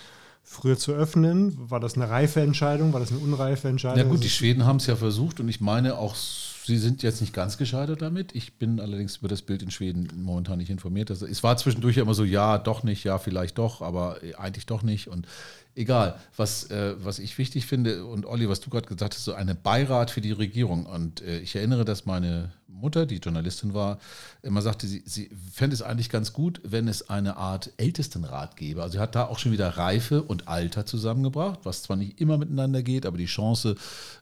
[0.44, 1.56] früher zu öffnen?
[1.70, 2.94] War das eine reife Entscheidung?
[2.94, 3.98] War das eine unreife Entscheidung?
[3.98, 7.22] Ja gut, die Schweden haben es ja versucht und ich meine auch, sie sind jetzt
[7.22, 8.36] nicht ganz gescheitert damit.
[8.36, 11.10] Ich bin allerdings über das Bild in Schweden momentan nicht informiert.
[11.10, 14.84] Also, es war zwischendurch immer so, ja, doch nicht, ja, vielleicht doch, aber eigentlich doch
[14.84, 15.08] nicht.
[15.08, 15.28] Und
[15.76, 19.34] egal, was, äh, was ich wichtig finde, und Olli, was du gerade gesagt hast, so
[19.34, 20.86] eine Beirat für die Regierung.
[20.86, 24.00] Und äh, ich erinnere, dass meine Mutter, die Journalistin war,
[24.42, 28.82] immer sagte, sie, sie fände es eigentlich ganz gut, wenn es eine Art Ältestenrat gäbe.
[28.82, 32.38] Also sie hat da auch schon wieder Reife und Alter zusammengebracht, was zwar nicht immer
[32.38, 33.76] miteinander geht, aber die Chance,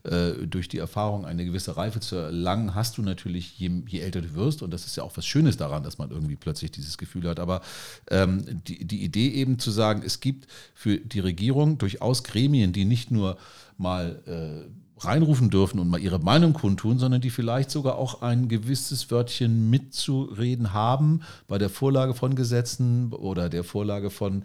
[0.04, 4.22] äh, durch die Erfahrung eine gewisse Reife zu erlangen, hast du natürlich, je, je, älter
[4.22, 4.62] du wirst.
[4.62, 7.40] Und das ist ja auch was Schönes daran, dass man irgendwie plötzlich dieses Gefühl hat.
[7.40, 7.62] Aber
[8.10, 11.39] ähm, die, die Idee eben zu sagen, es gibt für die Regierung
[11.78, 13.38] durchaus Gremien, die nicht nur
[13.78, 18.48] mal äh, reinrufen dürfen und mal ihre Meinung kundtun, sondern die vielleicht sogar auch ein
[18.48, 24.44] gewisses Wörtchen mitzureden haben bei der Vorlage von Gesetzen oder der Vorlage von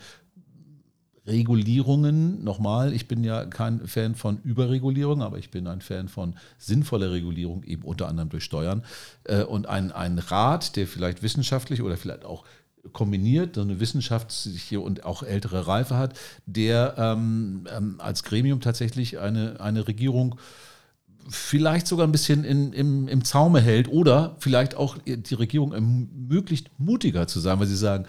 [1.27, 2.45] Regulierungen.
[2.45, 7.11] Nochmal, ich bin ja kein Fan von Überregulierung, aber ich bin ein Fan von sinnvoller
[7.13, 8.85] Regulierung, eben unter anderem durch Steuern.
[9.25, 12.45] Äh, und ein, ein Rat, der vielleicht wissenschaftlich oder vielleicht auch
[12.93, 19.19] kombiniert, so eine wissenschaftliche und auch ältere Reife hat, der ähm, ähm, als Gremium tatsächlich
[19.19, 20.37] eine, eine Regierung
[21.29, 26.71] vielleicht sogar ein bisschen in, im, im Zaume hält oder vielleicht auch die Regierung ermöglicht,
[26.79, 28.07] mutiger zu sein, weil sie sagen,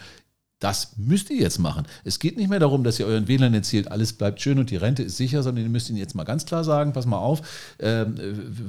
[0.60, 1.86] das müsst ihr jetzt machen.
[2.04, 4.78] Es geht nicht mehr darum, dass ihr euren Wählern erzählt, alles bleibt schön und die
[4.78, 7.42] Rente ist sicher, sondern ihr müsst ihnen jetzt mal ganz klar sagen, pass mal auf,
[7.78, 8.06] äh,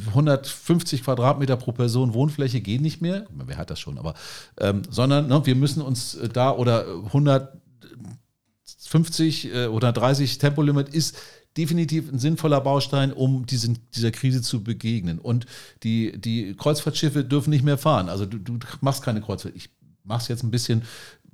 [0.08, 3.26] 150 Quadratmeter pro Person Wohnfläche gehen nicht mehr.
[3.30, 4.14] Wer hat das schon, aber
[4.58, 11.16] ähm, sondern ne, wir müssen uns da oder 150 äh, oder 30 Tempolimit ist
[11.56, 15.18] definitiv ein sinnvoller Baustein, um diesen, dieser Krise zu begegnen.
[15.18, 15.46] Und
[15.84, 18.08] die, die Kreuzfahrtschiffe dürfen nicht mehr fahren.
[18.08, 19.56] Also du, du machst keine Kreuzfahrt.
[19.56, 19.70] Ich
[20.04, 20.82] mache es jetzt ein bisschen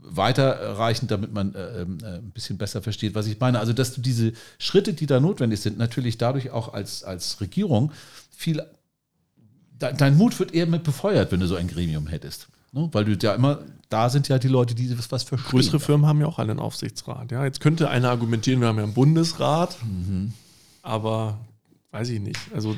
[0.02, 3.58] weiterreichend, damit man äh, ähm, äh, ein bisschen besser versteht, was ich meine.
[3.58, 7.92] Also, dass du diese Schritte, die da notwendig sind, natürlich dadurch auch als, als Regierung
[8.30, 8.62] viel,
[9.80, 12.48] de, dein Mut wird eher mit befeuert, wenn du so ein Gremium hättest.
[12.72, 12.88] Ne?
[12.92, 15.50] Weil du ja immer, da sind ja die Leute, die was, was verstehen.
[15.50, 17.30] Größere Firmen haben ja auch einen Aufsichtsrat.
[17.30, 20.32] Ja, jetzt könnte einer argumentieren, wir haben ja einen Bundesrat, mhm.
[20.82, 21.38] aber
[21.90, 22.40] weiß ich nicht.
[22.54, 22.74] Also,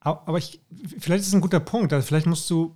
[0.00, 0.60] aber ich,
[0.98, 1.92] vielleicht ist es ein guter Punkt.
[1.92, 2.74] Also vielleicht musst du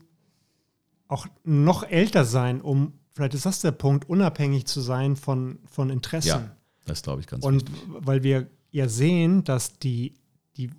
[1.09, 5.91] auch noch älter sein, um vielleicht ist das der Punkt, unabhängig zu sein von, von
[5.91, 6.29] Interessen.
[6.29, 6.57] Ja,
[6.87, 7.89] das glaube ich ganz Und wichtig.
[8.01, 10.15] weil wir ja sehen, dass die,
[10.57, 10.71] die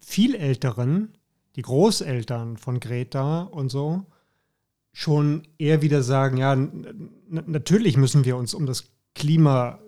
[0.00, 1.16] viel Älteren,
[1.56, 4.06] die Großeltern von Greta und so,
[4.92, 6.56] schon eher wieder sagen, ja,
[7.28, 9.78] natürlich müssen wir uns um das Klima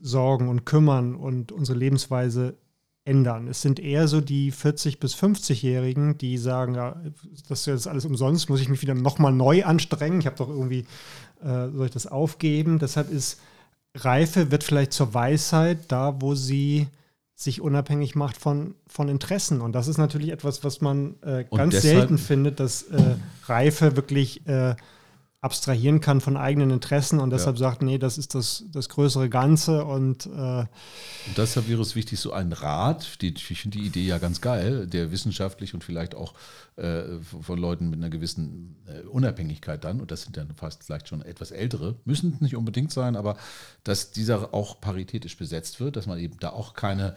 [0.00, 2.56] sorgen und kümmern und unsere Lebensweise
[3.04, 3.48] ändern.
[3.48, 7.00] Es sind eher so die 40- bis 50-Jährigen, die sagen, ja,
[7.48, 10.20] das ist jetzt alles umsonst, muss ich mich wieder nochmal neu anstrengen.
[10.20, 10.84] Ich habe doch irgendwie
[11.42, 12.78] äh, soll ich das aufgeben?
[12.78, 13.40] Deshalb ist
[13.94, 16.88] Reife wird vielleicht zur Weisheit da, wo sie
[17.34, 19.60] sich unabhängig macht von, von Interessen.
[19.60, 23.16] Und das ist natürlich etwas, was man äh, ganz selten findet, dass äh,
[23.46, 24.76] Reife wirklich äh,
[25.42, 27.68] abstrahieren kann von eigenen Interessen und deshalb ja.
[27.68, 30.68] sagt, nee, das ist das, das größere Ganze und, äh und
[31.36, 34.86] deshalb wäre es wichtig, so ein Rat, die, ich finde die Idee ja ganz geil,
[34.86, 36.34] der wissenschaftlich und vielleicht auch
[36.76, 41.08] äh, von Leuten mit einer gewissen äh, Unabhängigkeit dann, und das sind dann fast vielleicht
[41.08, 43.36] schon etwas ältere, müssen nicht unbedingt sein, aber
[43.82, 47.16] dass dieser auch paritätisch besetzt wird, dass man eben da auch keine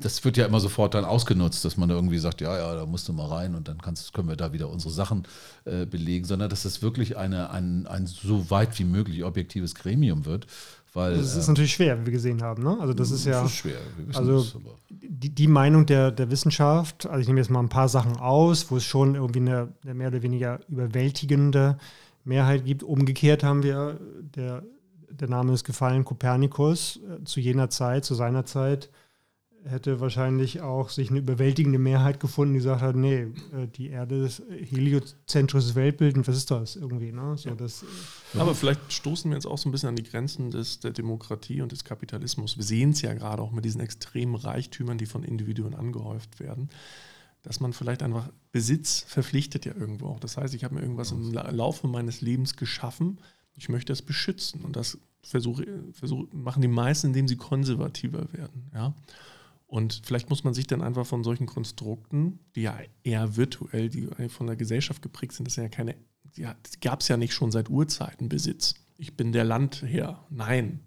[0.00, 2.86] das wird ja immer sofort dann ausgenutzt, dass man da irgendwie sagt, ja, ja, da
[2.86, 5.24] musst du mal rein und dann kannst, können wir da wieder unsere Sachen
[5.64, 10.24] äh, belegen, sondern dass das wirklich eine, ein, ein so weit wie möglich objektives Gremium
[10.24, 10.46] wird.
[10.92, 12.62] Weil, das ist äh, natürlich schwer, wie wir gesehen haben.
[12.62, 12.76] Ne?
[12.80, 13.78] Also das ist ja das ist schwer.
[14.14, 14.56] also das,
[14.90, 18.70] die, die, Meinung der, der Wissenschaft, also ich nehme jetzt mal ein paar Sachen aus,
[18.70, 21.78] wo es schon irgendwie eine, eine mehr oder weniger überwältigende
[22.24, 22.82] Mehrheit gibt.
[22.82, 24.00] Umgekehrt haben wir
[24.34, 24.62] der
[25.10, 28.90] der Name ist gefallen, Kopernikus, äh, zu jener Zeit, zu seiner Zeit,
[29.68, 34.24] hätte wahrscheinlich auch sich eine überwältigende Mehrheit gefunden, die gesagt hat, nee, äh, die Erde
[34.24, 37.12] ist heliozentrisches Weltbild und was ist das irgendwie?
[37.12, 37.36] Ne?
[37.36, 37.54] So, ja.
[37.54, 40.80] das, äh, Aber vielleicht stoßen wir jetzt auch so ein bisschen an die Grenzen des,
[40.80, 42.56] der Demokratie und des Kapitalismus.
[42.56, 46.70] Wir sehen es ja gerade auch mit diesen extremen Reichtümern, die von Individuen angehäuft werden
[47.42, 50.18] dass man vielleicht einfach Besitz verpflichtet ja irgendwo auch.
[50.18, 53.20] Das heißt, ich habe mir irgendwas im Laufe meines Lebens geschaffen
[53.56, 54.62] ich möchte das beschützen.
[54.62, 58.70] Und das versuche, versuche, machen die meisten, indem sie konservativer werden.
[58.74, 58.94] Ja?
[59.66, 64.08] Und vielleicht muss man sich dann einfach von solchen Konstrukten, die ja eher virtuell, die
[64.28, 65.96] von der Gesellschaft geprägt sind, das sind ja keine,
[66.36, 66.46] die
[66.80, 68.74] gab es ja nicht schon seit Urzeiten Besitz.
[68.98, 70.24] Ich bin der Landherr.
[70.30, 70.80] Nein.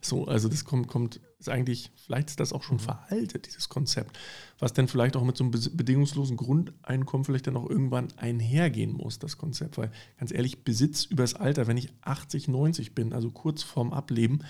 [0.00, 2.80] So, also das kommt, kommt ist eigentlich, vielleicht ist das auch schon mhm.
[2.80, 4.18] veraltet, dieses Konzept,
[4.58, 9.18] was dann vielleicht auch mit so einem bedingungslosen Grundeinkommen vielleicht dann auch irgendwann einhergehen muss,
[9.18, 9.76] das Konzept.
[9.76, 14.44] Weil ganz ehrlich, Besitz übers Alter, wenn ich 80, 90 bin, also kurz vorm Ableben,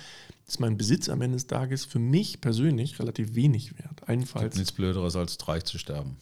[0.46, 4.08] ist mein Besitz am Ende des Tages für mich persönlich relativ wenig wert.
[4.08, 4.56] Allenfalls.
[4.56, 6.16] Nichts Blöderes als reich zu sterben.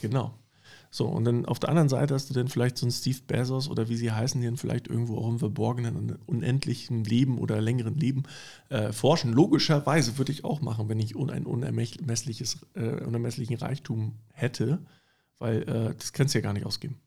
[0.00, 0.38] Genau.
[0.94, 3.68] So, und dann auf der anderen Seite hast du dann vielleicht so einen Steve Bezos
[3.68, 8.22] oder wie sie heißen, dann vielleicht irgendwo auch im verborgenen, unendlichen Leben oder längeren Leben
[8.68, 9.32] äh, forschen.
[9.32, 14.86] Logischerweise würde ich auch machen, wenn ich ein unermessliches, äh, unermesslichen Reichtum hätte,
[15.40, 17.00] weil äh, das kannst du ja gar nicht ausgeben.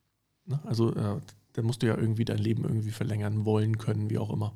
[0.43, 0.59] Ne?
[0.65, 1.21] Also äh,
[1.53, 4.53] da musst du ja irgendwie dein Leben irgendwie verlängern wollen können, wie auch immer.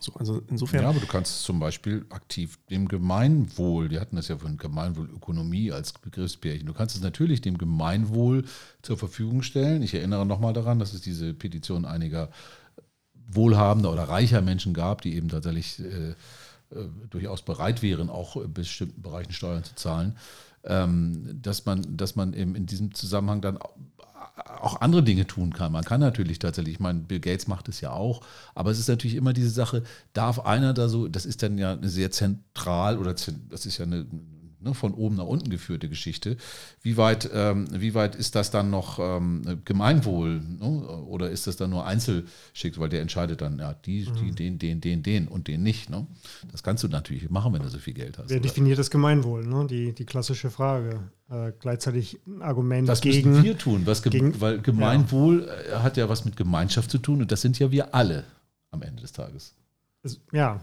[0.00, 0.82] So, also insofern.
[0.82, 5.72] Ja, aber du kannst zum Beispiel aktiv dem Gemeinwohl, die hatten das ja von Gemeinwohlökonomie
[5.72, 8.44] als Begriffspärchen, du kannst es natürlich dem Gemeinwohl
[8.82, 9.82] zur Verfügung stellen.
[9.82, 12.30] Ich erinnere nochmal daran, dass es diese Petition einiger
[13.28, 16.14] wohlhabender oder reicher Menschen gab, die eben tatsächlich äh, äh,
[17.10, 20.16] durchaus bereit wären, auch in bestimmten Bereichen Steuern zu zahlen,
[20.64, 23.58] ähm, dass man, dass man eben in diesem Zusammenhang dann
[24.46, 25.72] auch andere Dinge tun kann.
[25.72, 28.22] Man kann natürlich tatsächlich, ich meine, Bill Gates macht es ja auch,
[28.54, 29.82] aber es ist natürlich immer diese Sache,
[30.12, 34.06] darf einer da so, das ist dann ja sehr zentral oder das ist ja eine
[34.60, 36.36] ne, von oben nach unten geführte Geschichte.
[36.82, 40.66] Wie weit, ähm, wie weit ist das dann noch ähm, Gemeinwohl ne?
[41.06, 44.36] oder ist das dann nur Einzelschick, weil der entscheidet dann, ja, die, die, mhm.
[44.36, 45.90] den, den, den, den und den nicht.
[45.90, 46.06] Ne?
[46.50, 48.30] Das kannst du natürlich machen, wenn du so viel Geld hast.
[48.30, 48.48] Wer oder?
[48.48, 49.46] definiert das Gemeinwohl?
[49.46, 49.66] Ne?
[49.68, 51.00] Die, die klassische Frage.
[51.30, 53.30] Äh, gleichzeitig ein Argument das gegen.
[53.30, 55.78] Das müssen wir tun, was gegen, weil Gemeinwohl ja.
[55.78, 58.24] Äh, hat ja was mit Gemeinschaft zu tun und das sind ja wir alle
[58.72, 59.54] am Ende des Tages.
[60.32, 60.60] Ja,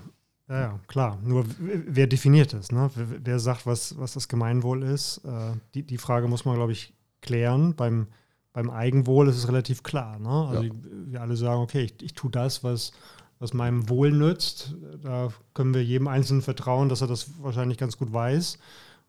[0.50, 1.20] ja, ja, klar.
[1.24, 2.72] Nur wer definiert das?
[2.72, 2.90] Ne?
[2.96, 5.22] Wer, sagt, was, was das Gemeinwohl ist?
[5.26, 7.76] Äh, die, die Frage muss man, glaube ich, klären.
[7.76, 8.08] Beim,
[8.54, 10.20] beim Eigenwohl ist es relativ klar.
[10.20, 10.30] Ne?
[10.30, 10.72] Also ja.
[11.08, 12.94] wir alle sagen, okay, ich, ich tue das, was,
[13.40, 14.76] was meinem Wohl nützt.
[15.04, 18.58] Da können wir jedem Einzelnen vertrauen, dass er das wahrscheinlich ganz gut weiß.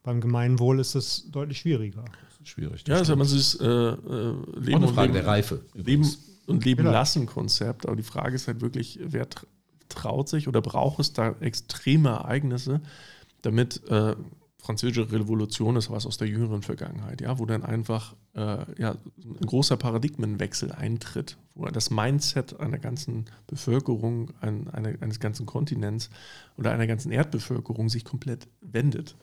[0.03, 2.05] Beim Gemeinwohl ist es deutlich schwieriger.
[2.05, 2.84] Das ist schwierig.
[2.89, 5.61] Ja, das ist man sich äh, äh, Leben eine Frage Leben, der Reife.
[5.74, 6.09] Leben
[6.47, 7.86] und Leben lassen Konzept.
[7.86, 9.28] Aber die Frage ist halt wirklich, wer
[9.89, 12.80] traut sich oder braucht es da extreme Ereignisse,
[13.43, 14.16] damit äh,
[14.59, 19.47] französische Revolution ist was aus der jüngeren Vergangenheit, ja, wo dann einfach äh, ja, ein
[19.47, 26.11] großer Paradigmenwechsel eintritt, wo das Mindset einer ganzen Bevölkerung, ein, eine, eines ganzen Kontinents
[26.57, 29.16] oder einer ganzen Erdbevölkerung sich komplett wendet.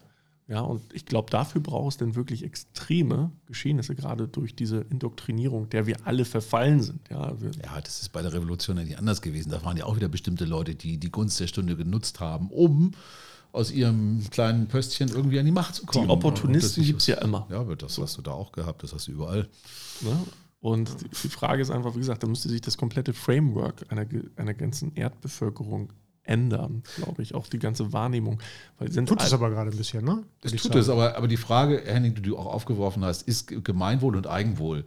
[0.48, 5.70] Ja, und ich glaube, dafür braucht es dann wirklich extreme Geschehnisse, gerade durch diese Indoktrinierung,
[5.70, 7.00] der wir alle verfallen sind.
[7.10, 7.34] Ja,
[7.64, 9.50] ja, das ist bei der Revolution ja nicht anders gewesen.
[9.50, 12.92] Da waren ja auch wieder bestimmte Leute, die die Gunst der Stunde genutzt haben, um
[13.54, 16.08] aus ihrem kleinen Pöstchen irgendwie an die Macht zu kommen.
[16.08, 17.48] Die Opportunisten gibt es ja immer.
[17.50, 19.48] Ja, das hast du da auch gehabt, das hast du überall.
[20.02, 20.20] Ja,
[20.60, 24.54] und die Frage ist einfach, wie gesagt, da müsste sich das komplette Framework einer, einer
[24.54, 25.92] ganzen Erdbevölkerung
[26.26, 28.40] ändern, glaube ich, auch die ganze Wahrnehmung.
[28.78, 30.24] Weil sind tut es aber gerade ein bisschen, ne?
[30.42, 34.16] Das tut es, aber, aber die Frage, Henning, die du auch aufgeworfen hast, ist Gemeinwohl
[34.16, 34.86] und Eigenwohl.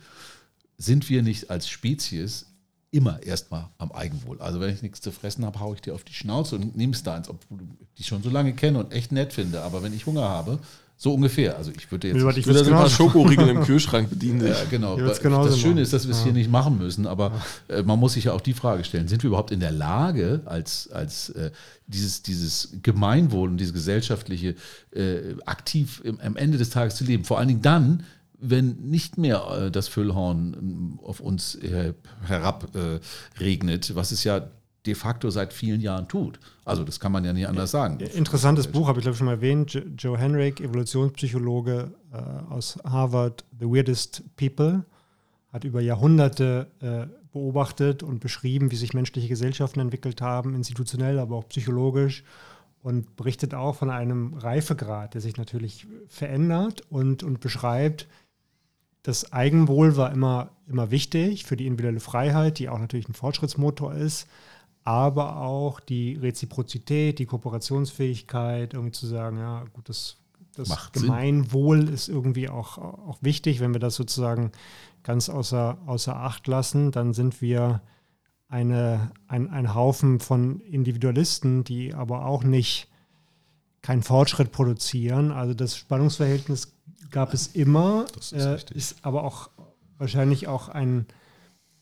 [0.76, 2.46] Sind wir nicht als Spezies
[2.90, 4.40] immer erstmal am Eigenwohl?
[4.40, 6.92] Also wenn ich nichts zu fressen habe, haue ich dir auf die Schnauze und nehme
[6.92, 9.62] es da eins, obwohl ich dich schon so lange kenne und echt nett finde.
[9.62, 10.58] Aber wenn ich Hunger habe,
[11.00, 11.56] so ungefähr.
[11.56, 14.44] Also ich würde jetzt ich würde das genau Schokoriegel im Kühlschrank bedienen.
[14.44, 14.96] Ja, genau.
[14.96, 15.78] Das Schöne machen.
[15.78, 16.24] ist, dass wir es ja.
[16.24, 19.22] hier nicht machen müssen, aber äh, man muss sich ja auch die Frage stellen, sind
[19.22, 21.52] wir überhaupt in der Lage, als, als äh,
[21.86, 24.56] dieses, dieses Gemeinwohl und diese gesellschaftliche
[24.90, 27.24] äh, aktiv im, am Ende des Tages zu leben?
[27.24, 28.02] Vor allen Dingen dann,
[28.40, 31.94] wenn nicht mehr äh, das Füllhorn ähm, auf uns äh,
[32.26, 32.98] herab äh,
[33.94, 34.50] was es ja
[34.86, 36.38] de facto seit vielen Jahren tut.
[36.64, 37.98] Also das kann man ja nicht anders sagen.
[38.00, 39.80] Interessantes Buch, habe ich glaube ich schon mal erwähnt.
[39.96, 42.16] Joe Henrik, Evolutionspsychologe äh,
[42.52, 44.84] aus Harvard, The Weirdest People,
[45.52, 51.36] hat über Jahrhunderte äh, beobachtet und beschrieben, wie sich menschliche Gesellschaften entwickelt haben, institutionell, aber
[51.36, 52.24] auch psychologisch
[52.82, 58.06] und berichtet auch von einem Reifegrad, der sich natürlich verändert und, und beschreibt,
[59.02, 63.94] das Eigenwohl war immer, immer wichtig für die individuelle Freiheit, die auch natürlich ein Fortschrittsmotor
[63.94, 64.28] ist
[64.88, 70.16] aber auch die Reziprozität, die Kooperationsfähigkeit, irgendwie zu sagen, ja, gut, das,
[70.56, 71.94] das Gemeinwohl Sinn.
[71.94, 73.60] ist irgendwie auch, auch wichtig.
[73.60, 74.50] Wenn wir das sozusagen
[75.02, 77.82] ganz außer, außer Acht lassen, dann sind wir
[78.48, 82.88] eine, ein, ein Haufen von Individualisten, die aber auch nicht
[83.82, 85.32] keinen Fortschritt produzieren.
[85.32, 86.72] Also das Spannungsverhältnis
[87.10, 89.50] gab es immer, ist, äh, ist aber auch
[89.98, 91.04] wahrscheinlich auch ein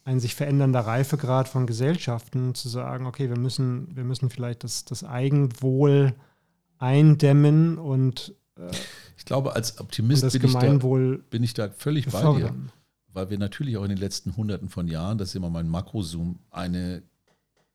[0.07, 4.85] ein sich verändernder Reifegrad von Gesellschaften zu sagen, okay, wir müssen, wir müssen vielleicht das,
[4.85, 6.15] das Eigenwohl
[6.79, 8.71] eindämmen und äh,
[9.19, 12.55] ich glaube, als Optimist bin ich, da, bin, ich da, völlig bei dir,
[13.13, 16.39] weil wir natürlich auch in den letzten Hunderten von Jahren, das ist immer mein Makrozoom,
[16.53, 17.03] eine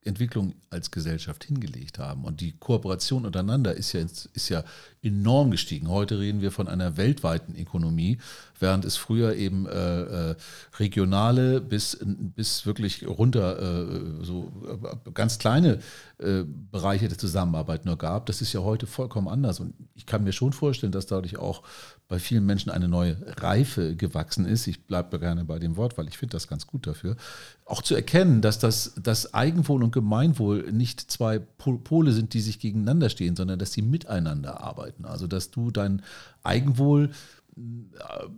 [0.04, 2.24] Entwicklung als Gesellschaft hingelegt haben.
[2.24, 4.64] Und die Kooperation untereinander ist ja, ist ja
[5.02, 5.88] enorm gestiegen.
[5.88, 8.18] Heute reden wir von einer weltweiten Ökonomie,
[8.62, 10.34] während es früher eben äh, äh,
[10.78, 15.80] regionale bis, bis wirklich runter äh, so äh, ganz kleine
[16.18, 18.26] äh, Bereiche der Zusammenarbeit nur gab.
[18.26, 19.60] Das ist ja heute vollkommen anders.
[19.60, 21.62] Und ich kann mir schon vorstellen, dass dadurch auch
[22.08, 24.66] bei vielen Menschen eine neue Reife gewachsen ist.
[24.66, 27.16] Ich bleibe gerne bei dem Wort, weil ich finde das ganz gut dafür.
[27.64, 32.60] Auch zu erkennen, dass das, das Eigenwohl und Gemeinwohl nicht zwei Pole sind, die sich
[32.60, 35.06] gegeneinander stehen, sondern dass sie miteinander arbeiten.
[35.06, 36.02] Also dass du dein
[36.42, 37.10] Eigenwohl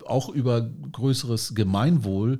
[0.04, 2.38] auch über größeres Gemeinwohl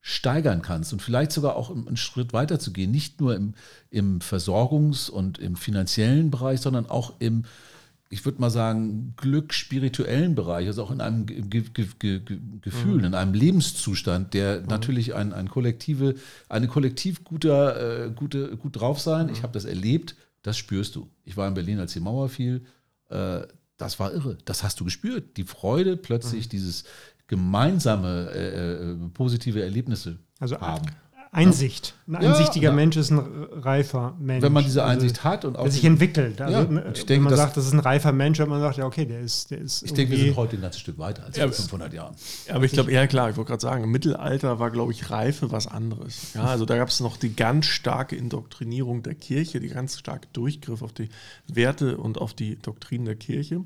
[0.00, 3.54] steigern kannst und vielleicht sogar auch einen Schritt weiter zu gehen, nicht nur im,
[3.88, 7.44] im Versorgungs- und im finanziellen Bereich, sondern auch im,
[8.10, 12.20] ich würde mal sagen, Glück spirituellen Bereich, also auch in einem Ge Ge Ge
[12.60, 13.04] Gefühl, mhm.
[13.04, 14.66] in einem Lebenszustand, der mhm.
[14.66, 16.16] natürlich ein, ein kollektive,
[16.48, 19.26] eine kollektiv guter, äh, gute, gut drauf sein.
[19.26, 19.32] Mhm.
[19.32, 21.08] Ich habe das erlebt, das spürst du.
[21.24, 22.66] Ich war in Berlin, als die Mauer fiel.
[23.08, 23.42] Äh,
[23.82, 24.38] das war irre.
[24.44, 25.36] Das hast du gespürt.
[25.36, 26.50] Die Freude, plötzlich mhm.
[26.50, 26.84] dieses
[27.26, 30.86] gemeinsame äh, äh positive Erlebnisse also haben.
[31.34, 31.94] Einsicht.
[32.06, 32.74] Ein einsichtiger ja.
[32.74, 33.18] Mensch ist ein
[33.52, 34.42] reifer Mensch.
[34.42, 36.42] Wenn man diese Also, Einsicht hat und auch der sich entwickelt.
[36.42, 38.38] Also, Ja, ne, und ich wenn denke, man das- sagt, das ist ein reifer Mensch,
[38.38, 40.62] wenn man sagt, ja, okay, der ist, der ist Ich denke, wir sind heute ein
[40.62, 42.14] ganzes Stück weiter als Ja, vor 500 Jahren.
[42.46, 45.10] Ja, aber ich glaube, ja klar, ich wollte gerade sagen, im Mittelalter war, glaube ich,
[45.10, 46.34] Reife was anderes.
[46.34, 50.28] Ja, also da gab es noch die ganz starke Indoktrinierung der Kirche, die ganz starke
[50.34, 51.08] Durchgriff auf die
[51.48, 53.62] Werte und auf die Doktrinen der Kirche.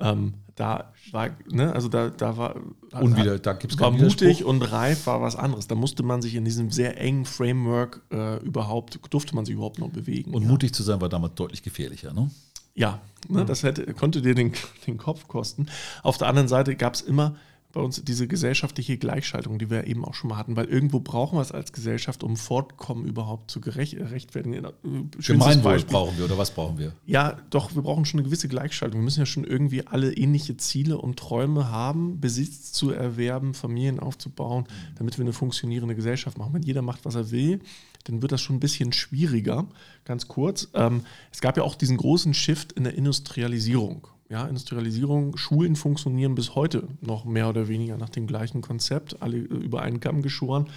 [0.00, 2.56] Ähm, da war, ne, also da, da war,
[2.92, 5.66] Unwider- da gibt's war mutig und reif war was anderes.
[5.68, 9.78] Da musste man sich in diesem sehr engen Framework äh, überhaupt, durfte man sich überhaupt
[9.78, 10.32] noch bewegen.
[10.34, 10.48] Und ja.
[10.48, 12.14] mutig zu sein war damals deutlich gefährlicher.
[12.14, 12.30] Ne?
[12.74, 14.52] Ja, ne, das hätte, konnte dir den,
[14.86, 15.66] den Kopf kosten.
[16.02, 17.36] Auf der anderen Seite gab es immer
[17.76, 21.36] bei uns diese gesellschaftliche Gleichschaltung, die wir eben auch schon mal hatten, weil irgendwo brauchen
[21.36, 24.64] wir es als Gesellschaft, um Fortkommen überhaupt zu gerecht, rechtfertigen.
[24.64, 24.72] Äh,
[25.18, 26.94] Gemeinwohl brauchen wir oder was brauchen wir?
[27.04, 29.00] Ja, doch, wir brauchen schon eine gewisse Gleichschaltung.
[29.00, 34.00] Wir müssen ja schon irgendwie alle ähnliche Ziele und Träume haben, Besitz zu erwerben, Familien
[34.00, 34.64] aufzubauen,
[34.96, 36.54] damit wir eine funktionierende Gesellschaft machen.
[36.54, 37.60] Wenn jeder macht, was er will,
[38.04, 39.66] dann wird das schon ein bisschen schwieriger.
[40.06, 44.08] Ganz kurz, ähm, es gab ja auch diesen großen Shift in der Industrialisierung.
[44.28, 49.36] Ja, Industrialisierung, Schulen funktionieren bis heute noch mehr oder weniger nach dem gleichen Konzept, alle
[49.36, 50.68] äh, über einen Kamm geschoren.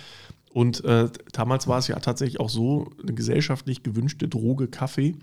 [0.52, 5.16] Und äh, damals war es ja tatsächlich auch so, eine gesellschaftlich gewünschte Droge Kaffee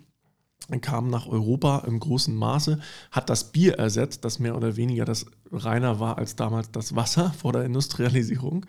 [0.81, 2.81] kam nach Europa im großen Maße,
[3.13, 7.33] hat das Bier ersetzt, das mehr oder weniger das reiner war als damals das Wasser
[7.39, 8.67] vor der Industrialisierung,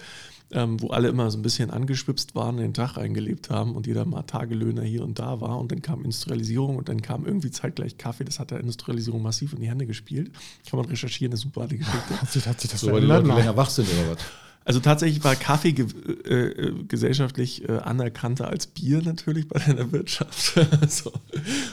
[0.52, 4.06] ähm, wo alle immer so ein bisschen angeschwipst waren, den Tag eingelebt haben und jeder
[4.06, 5.60] mal Tagelöhner hier und da war.
[5.60, 8.24] Und dann kam Industrialisierung und dann kam irgendwie zeitgleich Kaffee.
[8.24, 10.32] Das hat der Industrialisierung massiv in die Hände gespielt.
[10.70, 12.22] Kann man recherchieren, eine super alte Geschichte.
[12.22, 13.08] Hat sich, hat sich das So, weil die?
[13.08, 14.20] Leute länger wach sind oder was?
[14.68, 15.86] Also tatsächlich war Kaffee ge
[16.26, 20.60] äh, äh, gesellschaftlich äh, anerkannter als Bier natürlich bei der Wirtschaft.
[20.90, 21.14] so.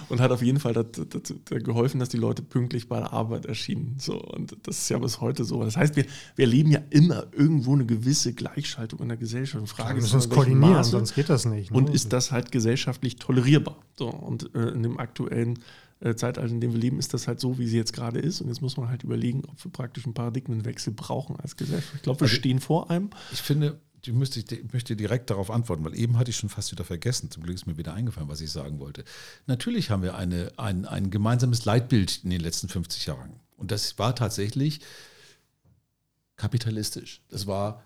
[0.08, 3.12] Und hat auf jeden Fall dazu, dazu, da geholfen, dass die Leute pünktlich bei der
[3.12, 3.96] Arbeit erschienen.
[3.98, 4.22] So.
[4.22, 5.64] Und das ist ja bis heute so.
[5.64, 6.04] Das heißt, wir,
[6.36, 9.68] wir erleben ja immer irgendwo eine gewisse Gleichschaltung in der Gesellschaft.
[9.70, 11.72] Frage Wir ist, müssen uns koordinieren, Maße sonst geht das nicht.
[11.72, 11.76] ne?
[11.76, 13.76] und ist das halt gesellschaftlich tolerierbar.
[13.98, 15.58] So, und äh, in dem aktuellen
[16.04, 18.40] äh, Zeitalter, in dem wir leben, ist das halt so, wie sie jetzt gerade ist.
[18.40, 21.94] Und jetzt muss man halt überlegen, ob wir praktisch einen Paradigmenwechsel brauchen als Gesellschaft.
[21.96, 23.10] Ich glaube, wir Also- stehen vor einem.
[23.32, 26.70] Ich finde, ich müsste, ich möchte direkt darauf antworten, weil eben hatte ich schon fast
[26.72, 27.30] wieder vergessen.
[27.30, 29.02] Zum Glück ist mir wieder eingefallen, was ich sagen wollte.
[29.46, 33.40] Natürlich haben wir eine, ein, ein gemeinsames Leitbild in den letzten 50 Jahren.
[33.56, 34.80] Und das war tatsächlich
[36.36, 37.22] kapitalistisch.
[37.30, 37.82] Das war,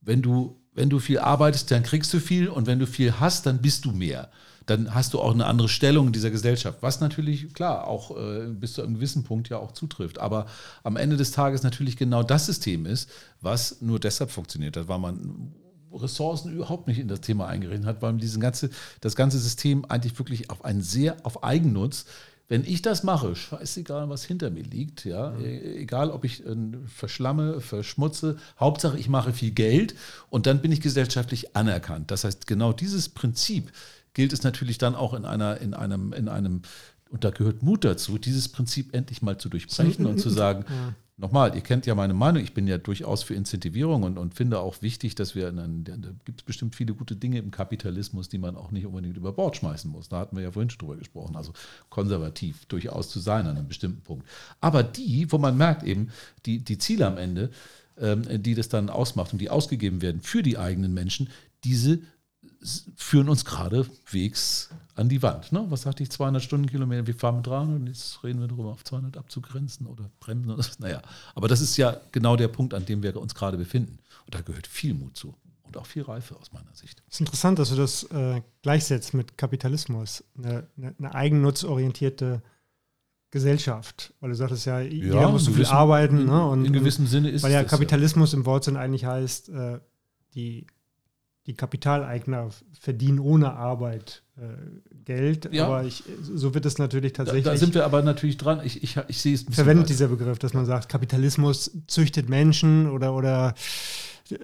[0.00, 3.46] wenn du, wenn du viel arbeitest, dann kriegst du viel und wenn du viel hast,
[3.46, 4.28] dann bist du mehr.
[4.66, 8.46] Dann hast du auch eine andere Stellung in dieser Gesellschaft, was natürlich, klar, auch äh,
[8.46, 10.20] bis zu einem gewissen Punkt ja auch zutrifft.
[10.20, 10.46] Aber
[10.84, 13.10] am Ende des Tages natürlich genau das System ist,
[13.40, 15.52] was nur deshalb funktioniert hat, weil man
[15.92, 18.70] Ressourcen überhaupt nicht in das Thema eingerechnet hat, weil man diesen ganze,
[19.00, 22.04] das ganze System eigentlich wirklich auf einen sehr, auf Eigennutz
[22.48, 26.56] wenn ich das mache, scheißegal, was hinter mir liegt, ja, e- egal ob ich äh,
[26.86, 29.94] verschlamme, verschmutze, Hauptsache ich mache viel Geld
[30.30, 32.10] und dann bin ich gesellschaftlich anerkannt.
[32.10, 33.70] Das heißt, genau dieses Prinzip
[34.14, 36.62] gilt es natürlich dann auch in einer, in einem, in einem,
[37.10, 40.64] und da gehört Mut dazu, dieses Prinzip endlich mal zu durchbrechen und zu sagen,
[41.18, 44.60] nochmal, ihr kennt ja meine Meinung, ich bin ja durchaus für Incentivierung und, und finde
[44.60, 48.28] auch wichtig, dass wir, in einem, da gibt es bestimmt viele gute Dinge im Kapitalismus,
[48.28, 50.08] die man auch nicht unbedingt über Bord schmeißen muss.
[50.08, 51.52] Da hatten wir ja vorhin schon drüber gesprochen, also
[51.90, 54.26] konservativ durchaus zu sein an einem bestimmten Punkt.
[54.60, 56.10] Aber die, wo man merkt eben,
[56.46, 57.50] die, die Ziele am Ende,
[57.98, 61.28] ähm, die das dann ausmacht und die ausgegeben werden für die eigenen Menschen,
[61.64, 62.00] diese
[62.96, 65.52] führen uns geradewegs an die Wand.
[65.52, 65.64] Ne?
[65.68, 68.84] Was sagte ich, 200 Stundenkilometer, wir fahren mit 300 und jetzt reden wir darüber, auf
[68.84, 70.50] 200 abzugrenzen oder bremsen.
[70.52, 70.64] Oder.
[70.78, 71.02] Naja,
[71.34, 73.98] aber das ist ja genau der Punkt, an dem wir uns gerade befinden.
[74.26, 77.02] Und da gehört viel Mut zu und auch viel Reife aus meiner Sicht.
[77.08, 80.24] Es ist interessant, dass du das äh, gleichsetzt mit Kapitalismus.
[80.36, 82.42] Eine, eine, eine eigennutzorientierte
[83.30, 84.14] Gesellschaft.
[84.20, 86.20] Weil du sagtest ja, jeder muss so viel arbeiten.
[86.20, 86.46] In, Ne?
[86.46, 89.78] Und, in gewissem Sinne ist weil ja Kapitalismus im Wortsinn eigentlich heißt, äh,
[90.34, 90.66] die,
[91.48, 94.42] die Kapitaleigner verdienen ohne Arbeit äh,
[95.04, 95.48] Geld.
[95.52, 95.66] Ja.
[95.66, 98.60] Aber ich, so wird es natürlich Da, tatsächlich da sind wir aber natürlich dran.
[98.62, 99.86] Ich, ich, ich sehe es verwendet weiter.
[99.88, 103.54] dieser Begriff, dass man sagt, Kapitalismus züchtet Menschen oder, oder
[104.30, 104.36] äh,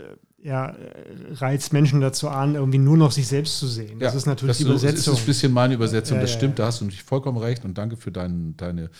[0.42, 0.74] ja,
[1.32, 3.98] reizt Menschen dazu an, irgendwie nur noch sich selbst zu sehen.
[3.98, 5.14] Das Ja, ist natürlich die so- Das Übersetzung.
[5.14, 7.96] ist ein bisschen meine Übersetzung, das stimmt, da hast du natürlich vollkommen recht und danke
[7.96, 8.90] für deinen, deine,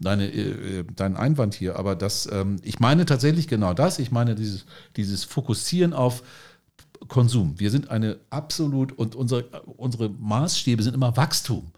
[0.00, 1.76] deine, äh, deinen Einwand hier.
[1.78, 3.98] Aber das, ähm, ich meine tatsächlich genau das.
[3.98, 4.64] Ich meine dieses,
[4.96, 6.22] dieses Fokussieren auf
[7.08, 7.58] Konsum.
[7.58, 9.44] Wir sind eine absolut und unsere,
[9.76, 11.72] unsere Maßstäbe sind immer Wachstum.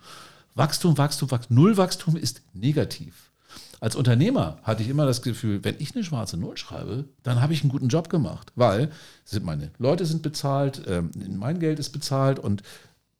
[0.54, 1.56] Wachstum, Wachstum, Wachstum.
[1.56, 3.30] Null Wachstum ist negativ.
[3.80, 7.54] Als Unternehmer hatte ich immer das Gefühl, wenn ich eine schwarze Null schreibe, dann habe
[7.54, 8.90] ich einen guten Job gemacht, weil
[9.24, 12.62] sind meine Leute sind bezahlt, ähm, mein Geld ist bezahlt und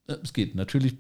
[0.07, 0.99] äh, es geht natürlich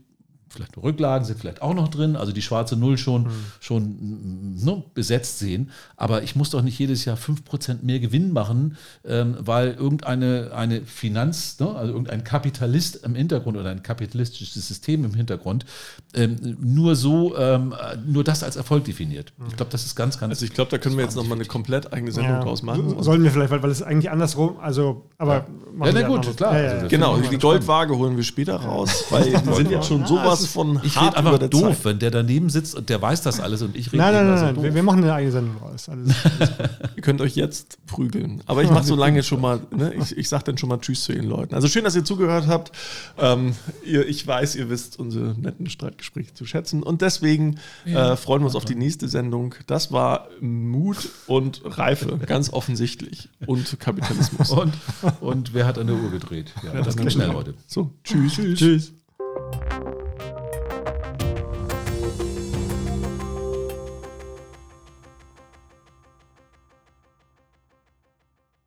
[0.51, 3.45] vielleicht Rücklagen sind vielleicht auch noch drin, also die schwarze Null schon, mhm.
[3.61, 5.71] schon ne, besetzt sehen.
[5.97, 10.83] Aber ich muss doch nicht jedes Jahr 5% mehr Gewinn machen, ähm, weil irgendeine eine
[10.83, 15.65] Finanz, ne, also irgendein Kapitalist im Hintergrund oder ein kapitalistisches System im Hintergrund
[16.15, 17.75] ähm, nur so, ähm,
[18.05, 19.33] nur das als Erfolg definiert.
[19.49, 20.31] Ich glaube, das ist ganz, ganz.
[20.31, 22.43] Also ich glaube, da können wir jetzt nochmal eine komplett eigene Sendung ja.
[22.43, 23.01] draus machen.
[23.03, 25.47] Sollen wir vielleicht, weil, weil es eigentlich andersrum, also, aber
[25.81, 26.59] ja, ja na gut, klar.
[26.59, 30.39] Ja, also, genau, die Goldwaage holen wir später raus, weil die sind jetzt schon sowas
[30.47, 31.84] von Ich rede einfach doof, Zeit.
[31.84, 34.55] wenn der daneben sitzt und der weiß das alles und ich rede Nein, nein, nein,
[34.55, 34.62] nein.
[34.62, 35.88] Wir, wir, machen eine eigene Sendung raus.
[35.88, 36.51] Alles, alles
[36.97, 38.43] ihr könnt euch jetzt prügeln.
[38.47, 41.05] Aber ich mache so lange schon mal, ne, ich, ich sage dann schon mal Tschüss
[41.05, 41.55] zu den Leuten.
[41.55, 42.72] Also schön, dass ihr zugehört habt.
[43.18, 46.82] Ähm, ihr, ich weiß, ihr wisst unsere netten Streitgespräche zu schätzen.
[46.82, 49.55] Und deswegen äh, freuen wir uns auf die nächste Sendung.
[49.66, 53.28] Das war Mut und Reife, ganz offensichtlich.
[53.47, 54.51] Und Kapitalismus.
[54.61, 54.74] Und,
[55.20, 56.53] und wer hat an der Uhr gedreht?
[56.62, 57.55] Ja, das ging schnell heute.
[57.66, 58.34] So, tschüss.
[58.34, 58.59] Tschüss.
[58.59, 58.93] tschüss.